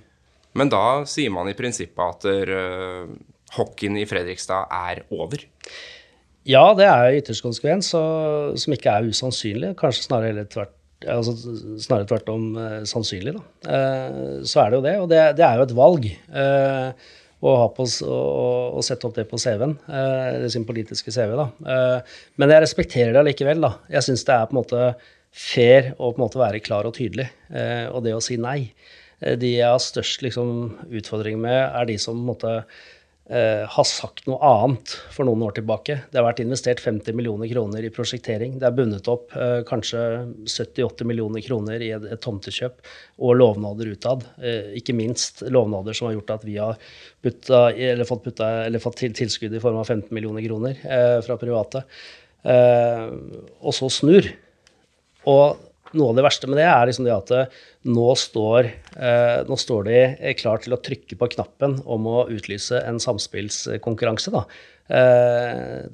[0.56, 3.10] Men da sier man i prinsippet at uh,
[3.58, 5.44] hockeyen i Fredrikstad er over.
[6.45, 9.72] Ja, det er ytterst konsekvens, som ikke er usannsynlig.
[9.80, 10.74] Kanskje snarere tvert,
[11.09, 11.32] altså,
[11.80, 13.36] snarere tvert om eh, sannsynlig.
[13.38, 13.45] Da.
[13.76, 16.09] Eh, så er det jo det, og det, det er jo et valg.
[16.12, 17.12] Eh,
[17.45, 18.18] å, på, å,
[18.78, 21.34] å, sette opp det på CV-en, eh, sin politiske CV.
[21.40, 21.49] Da.
[21.74, 23.64] Eh, men jeg respekterer det likevel.
[23.64, 23.74] Da.
[23.99, 24.84] Jeg syns det er på en måte
[25.34, 28.59] fair å på en måte være klar og tydelig, eh, og det å si nei.
[29.24, 30.49] De jeg har størst liksom,
[30.92, 32.55] utfordring med, er de som på en måte
[33.30, 35.96] eh, har sagt noe annet for noen år tilbake.
[36.10, 38.58] Det har vært investert 50 millioner kroner i prosjektering.
[38.60, 40.02] Det er bundet opp eh, kanskje
[40.44, 42.80] 70-80 millioner kroner i et, et, tomtekjøp
[43.24, 44.26] og lovnader utad.
[44.42, 46.80] Eh, ikke minst lovnader som har gjort at vi har
[47.24, 51.18] putta, eller fått, putta, eller fått til, tilskudd i form av 15 millioner kroner eh,
[51.24, 51.84] fra private.
[52.44, 53.06] Eh,
[53.64, 54.28] og så snur.
[55.30, 57.61] Og noe av det verste med det er liksom det at eh,
[57.93, 62.24] nå står, eh, nå står de eh, klar til å trykke på knappen om å
[62.32, 64.35] utlyse en samspillskonkurranse.
[64.35, 64.45] Da.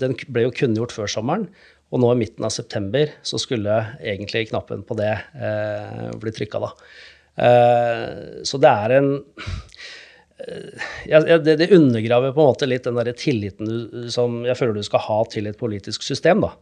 [0.00, 1.46] Den ble jo kunngjort før sommeren,
[1.90, 5.12] og nå i midten av september så skulle egentlig knappen på det
[6.18, 6.58] bli trykka.
[6.64, 6.72] Da.
[8.46, 9.12] Så det er en
[11.06, 14.80] ja, det, det, undergraver på en måte litt den der tilliten du, som jeg føler
[14.80, 16.42] du skal ha til et politisk system.
[16.42, 16.52] Da.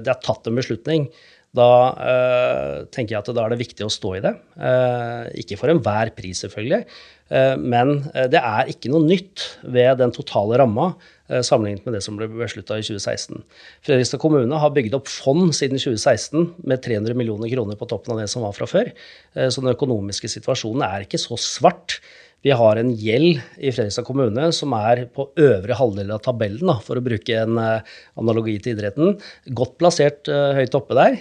[0.00, 1.10] Det er tatt en beslutning.
[1.54, 4.34] Da uh, tenker jeg at da er det viktig å stå i det.
[4.58, 6.82] Uh, ikke for enhver pris, selvfølgelig,
[7.30, 8.00] uh, men
[8.32, 10.92] det er ikke noe nytt ved den totale ramma
[11.28, 13.40] sammenlignet med det som ble beslutta i 2016.
[13.86, 18.20] Fredrikstad kommune har bygd opp fond siden 2016 med 300 millioner kroner på toppen av
[18.20, 18.90] det som var fra før.
[19.32, 21.96] Så den økonomiske situasjonen er ikke så svart.
[22.44, 27.00] Vi har en gjeld i Fredrikstad kommune som er på øvre halvdel av tabellen, for
[27.00, 29.16] å bruke en uh, analogi til idretten.
[29.56, 31.16] Godt plassert høyt oppe der,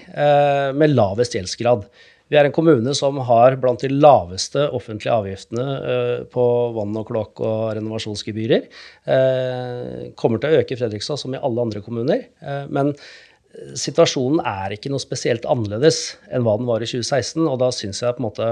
[0.76, 1.88] med lavest gjeldsgrad.
[2.34, 5.66] Vi er en kommune som har blant de laveste offentlige avgiftene
[6.34, 8.66] på vann og kloakk og renovasjonsgebyrer.
[10.18, 12.26] Kommer til å øke i Fredrikstad som i alle andre kommuner.
[12.74, 12.90] Men
[13.78, 18.02] situasjonen er ikke noe spesielt annerledes enn hva den var i 2016, og da syns
[18.02, 18.50] jeg på en måte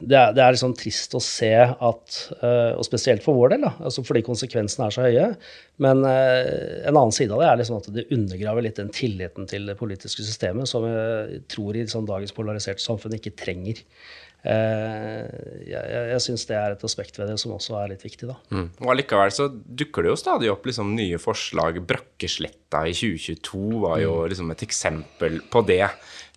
[0.00, 3.64] det er, det er liksom trist å se at uh, Og spesielt for vår del,
[3.66, 5.30] da, altså fordi konsekvensene er så høye.
[5.82, 9.48] Men uh, en annen side av det er liksom at det undergraver litt den tilliten
[9.50, 13.82] til det politiske systemet som jeg tror i liksom, dagens polariserte samfunn ikke trenger.
[14.46, 15.26] Uh,
[15.66, 18.28] jeg jeg syns det er et aspekt ved det som også er litt viktig.
[18.30, 18.36] da.
[18.54, 18.68] Mm.
[18.84, 21.80] Og Allikevel så dukker det jo stadig opp liksom, nye forslag.
[21.88, 24.26] Brakkesletta i 2022 var jo mm.
[24.32, 25.84] liksom, et eksempel på det.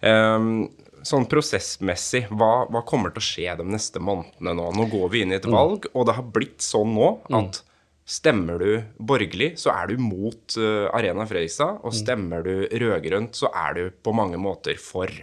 [0.02, 0.70] Um,
[1.10, 4.70] sånn prosessmessig, hva, hva, kommer til å skje de neste månedene nå?
[4.78, 5.56] Nå går vi inn i et mm.
[5.56, 7.40] valg, og det har blitt sånn nå mm.
[7.42, 7.64] at
[8.10, 8.70] Stemmer du
[9.06, 11.84] borgerlig, så er du mot uh, Arena Fredrikstad.
[11.84, 11.98] Og mm.
[12.00, 15.14] stemmer du rød-grønt, så er du på mange måter for.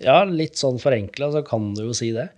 [0.00, 2.30] Ja, litt sånn forenkla så kan du jo si det.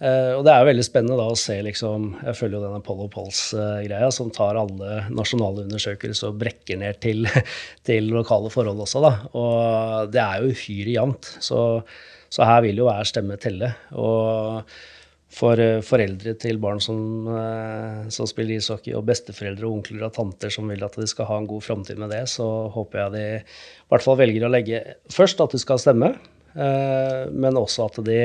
[0.00, 2.80] Uh, og det er jo veldig spennende da å se liksom Jeg følger jo denne
[2.80, 7.28] Apollo Pols-greia, som tar alle nasjonale undersøkelser og brekker ned til,
[7.86, 9.12] til lokale forhold også, da.
[9.36, 11.34] Og det er jo uhyre jevnt.
[11.44, 11.60] Så
[12.34, 13.70] så her vil jo hver stemme telle.
[13.94, 14.64] Og
[15.34, 16.98] for eh, foreldre til barn som,
[17.30, 21.28] eh, som, spiller ishockey, og besteforeldre og onkler og tanter som vil at de skal
[21.30, 24.52] ha en god framtid med det, så håper jeg de i hvert fall velger å
[24.52, 26.12] legge først at de skal stemme,
[26.54, 28.20] eh, men også at de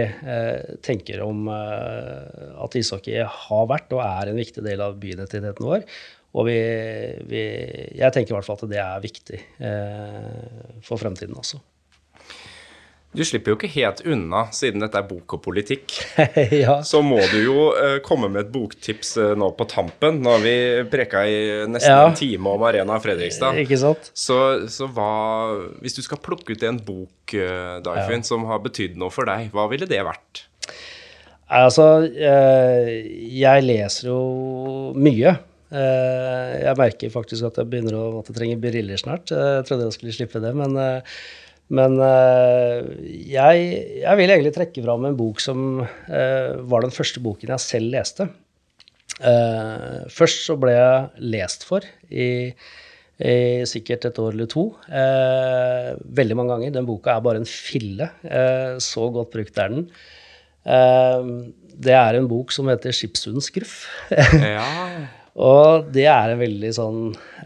[0.86, 5.86] tenker om at ishockey har vært og er en viktig del av byidentiteten vår.
[6.38, 6.60] Og vi,
[7.26, 7.41] vi,
[7.97, 9.39] jeg tenker i hvert fall at det er viktig
[10.86, 11.57] for fremtiden også.
[13.10, 15.95] Du slipper jo ikke helt unna, siden dette er bok og politikk.
[16.64, 16.76] ja.
[16.86, 20.20] Så må du jo uh, komme med et boktips uh, nå på tampen.
[20.22, 20.53] Nå har vi
[20.91, 22.03] preka i nesten ja.
[22.05, 23.57] en time om Arena Fredrikstad.
[23.64, 24.12] Ikke sant?
[24.14, 24.38] Så,
[24.70, 25.10] så hva
[25.82, 28.30] Hvis du skal plukke ut en bok, uh, Dagfinn, ja.
[28.30, 30.45] som har betydd noe for deg, hva ville det vært?
[31.49, 34.20] Altså, jeg leser jo
[34.93, 35.32] mye.
[35.74, 39.34] Jeg merker faktisk at jeg begynner å måtte trenge briller snart.
[39.34, 40.78] Jeg trodde jeg skulle slippe det, men
[41.70, 43.65] men uh, jeg,
[44.01, 47.93] jeg, vil egentlig trekke fram en bok som uh, var den første boken jeg selv
[47.93, 48.30] leste.
[49.20, 52.49] Uh, først så ble jeg lest for i,
[53.20, 53.36] i
[53.70, 54.65] sikkert et år eller to.
[56.20, 56.74] veldig mange ganger.
[56.80, 58.09] Den boka er bare en fille.
[58.82, 59.86] så godt brukt er den.
[61.76, 63.86] det er en bok som heter 'Skipshundens gruff'.
[64.55, 64.65] ja.
[65.40, 66.98] Og det er en veldig sånn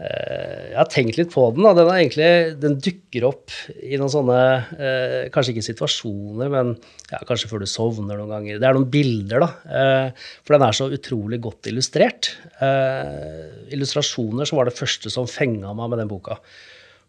[0.02, 1.62] eh, Jeg har tenkt litt på den.
[1.66, 1.74] Da.
[1.78, 2.28] Den, egentlig,
[2.62, 4.38] den dukker opp i noen sånne
[4.74, 6.74] eh, Kanskje ikke situasjoner, men
[7.12, 8.58] ja, kanskje før du sovner noen ganger.
[8.58, 9.50] Det er noen bilder, da.
[9.78, 12.32] Eh, for den er så utrolig godt illustrert.
[12.64, 16.40] Eh, illustrasjoner som var det første som fenga meg med den boka.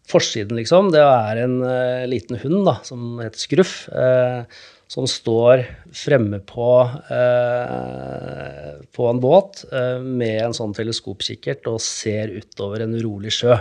[0.06, 3.72] Forsiden, liksom, det er en uh, liten hund da, som heter Skruff.
[4.86, 5.64] Som står
[5.94, 6.70] fremme på,
[7.10, 13.58] eh, på en båt eh, med en sånn teleskopkikkert og ser utover en urolig sjø.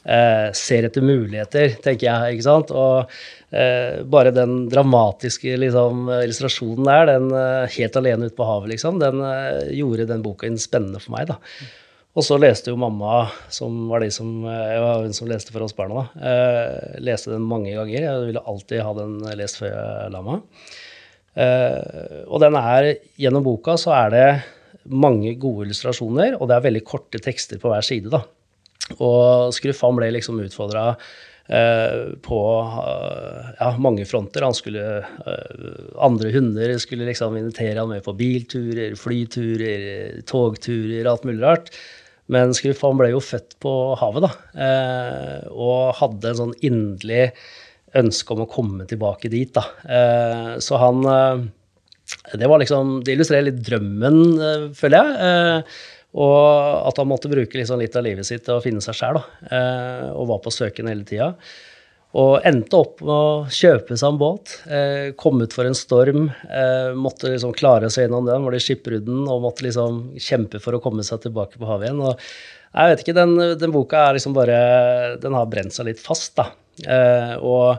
[0.00, 2.36] Eh, ser etter muligheter, tenker jeg.
[2.36, 2.70] ikke sant?
[2.76, 3.08] Og
[3.56, 9.00] eh, bare den dramatiske liksom, illustrasjonen der, den eh, helt alene ute på havet, liksom,
[9.00, 11.32] den eh, gjorde den boka spennende for meg.
[11.32, 11.40] da.
[12.18, 16.02] Og så leste jo mamma, som var, som, var hun som leste for oss barna,
[16.02, 16.30] da.
[16.30, 18.02] Eh, leste den mange ganger.
[18.02, 20.72] Jeg ville alltid ha den lest før jeg la meg.
[21.38, 22.90] Eh, og den er,
[23.20, 24.26] gjennom boka så er det
[24.90, 28.10] mange gode illustrasjoner, og det er veldig korte tekster på hver side.
[28.10, 28.24] da.
[28.98, 30.88] Og Skruff ble liksom utfordra
[31.46, 32.40] eh, på
[32.88, 34.48] eh, ja, mange fronter.
[34.48, 35.70] Han skulle, eh,
[36.02, 41.70] andre hunder skulle liksom invitere han med på bilturer, flyturer, togturer, alt mulig rart.
[42.30, 44.32] Men Skruff han ble jo født på havet, da.
[44.66, 47.30] Eh, og hadde en sånn inderlig
[47.98, 49.64] ønske om å komme tilbake dit, da.
[49.82, 51.48] Eh, så han eh,
[52.38, 54.20] Det var liksom Det illustrerer litt drømmen,
[54.78, 55.64] føler jeg.
[56.18, 59.20] Og at han måtte bruke liksom litt av livet sitt til å finne seg sjæl.
[60.18, 61.36] Og var på søken hele tida.
[62.18, 64.56] Og endte opp med å kjøpe seg en båt.
[64.66, 66.24] Eh, kom ut for en storm.
[66.50, 70.74] Eh, måtte liksom klare seg gjennom den, var det skipbrudden, og måtte liksom kjempe for
[70.74, 72.02] å komme seg tilbake på havet igjen.
[72.02, 72.18] Og
[72.74, 74.58] jeg vet ikke, den, den boka er liksom bare
[75.22, 76.50] Den har brent seg litt fast, da.
[76.82, 77.78] Eh, og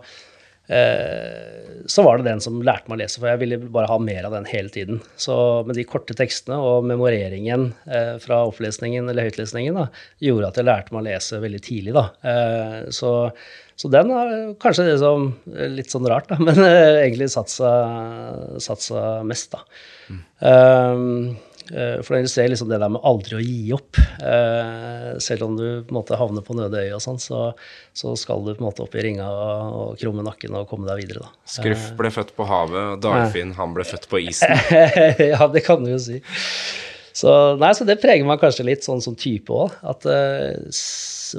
[1.86, 4.28] så var det den som lærte meg å lese, for jeg ville bare ha mer
[4.28, 5.02] av den hele tiden.
[5.20, 5.36] Så
[5.68, 9.88] med de korte tekstene og memoreringen eh, fra opplesningen eller høytlesningen da,
[10.24, 11.96] gjorde at jeg lærte meg å lese veldig tidlig.
[11.98, 12.06] da.
[12.32, 13.14] Eh, så,
[13.76, 15.32] så, den har kanskje det som
[15.76, 17.72] litt sånn rart, da, men egentlig satsa,
[18.62, 19.66] satsa mest, da.
[20.12, 20.22] Mm.
[20.42, 24.00] Um, Eh, for det ser liksom det der med aldri å gi opp.
[24.22, 27.52] Eh, selv om du på en måte havner på nøde øye og sånn, så,
[27.94, 30.90] så, skal du på en måte opp i ringa og, og krumme nakken og komme
[30.90, 31.52] deg videre, da.
[31.58, 34.56] Skruff eh, ble født på havet, og Dagfinn han ble født på isen.
[35.34, 36.22] ja, det kan du jo si.
[37.12, 39.76] Så, nei, så det preger meg kanskje litt sånn som type òg.
[39.88, 40.56] At uh,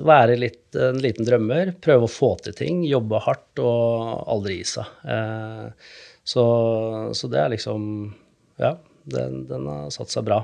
[0.04, 4.66] være litt, en liten drømmer, prøve å få til ting, jobbe hardt og aldri gi
[4.74, 4.96] seg.
[5.06, 5.70] Uh,
[6.28, 6.44] så,
[7.16, 7.84] så det er liksom
[8.60, 8.76] Ja.
[9.04, 10.42] Den, den har satt seg bra.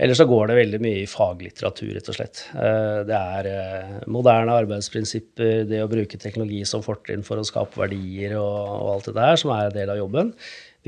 [0.00, 2.42] Ellers så går det veldig mye i faglitteratur, rett og slett.
[2.56, 7.80] Eh, det er eh, moderne arbeidsprinsipper, det å bruke teknologi som fortrinn for å skape
[7.82, 10.32] verdier og, og, alt det der, som er en del av jobben.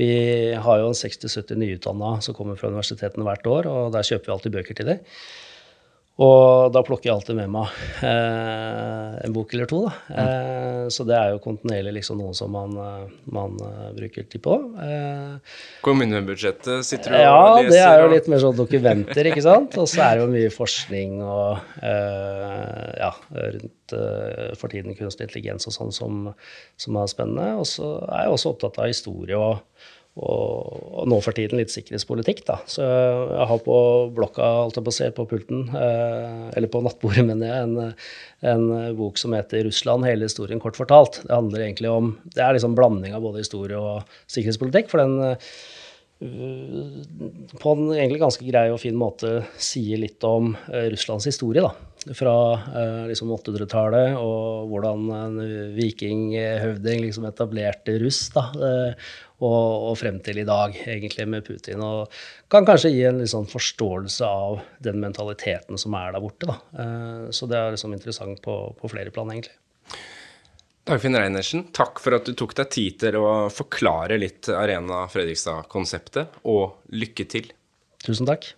[0.01, 0.09] Vi
[0.65, 4.57] har jo 60-70 nyutdanna som kommer fra universitetene hvert år, og der kjøper vi alltid
[4.57, 5.03] bøker til dem.
[6.15, 7.71] Og da plukker jeg alltid med meg
[8.07, 9.81] eh, en bok eller to.
[9.83, 9.95] Da.
[10.07, 10.19] Mm.
[10.21, 14.43] Eh, så det er jo kontinuerlig liksom noe som man, eh, man uh, bruker tid
[14.45, 14.55] på.
[14.79, 17.67] Eh, Kommunebudsjettet sitter du ja, og leser?
[17.67, 19.75] Ja, det er jo litt mer sånn dokumenter, ikke sant.
[19.81, 23.95] Og så er det jo mye forskning og eh, ja, rundt
[24.57, 26.23] for tiden kunstig intelligens og sånn som,
[26.79, 27.51] som, er spennende.
[27.59, 29.59] Og så er jeg også opptatt av historie og
[30.15, 32.45] og, nå for tiden litt sikkerhetspolitikk.
[32.47, 32.57] da.
[32.71, 33.77] Så jeg har på
[34.15, 37.95] blokka, alt jeg på se, på pulten, eh, eller på nattbordet, mener jeg, en,
[38.53, 41.23] en, bok som heter 'Russland hele historien kort fortalt'.
[41.25, 44.89] Det handler egentlig om, det er liksom blanding av både historie og sikkerhetspolitikk.
[44.89, 45.47] for den eh,
[47.59, 51.59] på en egentlig ganske grei og fin måte sier litt om eh, Russlands historie.
[51.59, 51.75] da,
[52.15, 52.37] Fra
[53.09, 55.37] liksom 800-tallet og hvordan en
[55.75, 58.29] vikinghøvding liksom etablerte russ.
[58.31, 58.47] da,
[59.43, 61.83] og, og, frem til i dag, egentlig, med Putin.
[61.83, 62.11] Og
[62.51, 66.47] kan kanskje gi en liksom forståelse av den mentaliteten som er der borte.
[66.49, 66.57] Da.
[66.79, 69.55] Eh, så det er liksom interessant på, på flere plan, egentlig.
[70.85, 76.43] Dagfinn Reinersen, takk for at du tok deg tid til å forklare litt Arena Fredrikstad-konseptet,
[76.45, 77.49] og lykke til.
[78.05, 78.51] Tusen takk.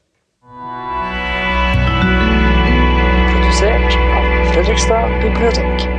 [3.31, 5.96] Produsert av Fredrikstad bibliotek.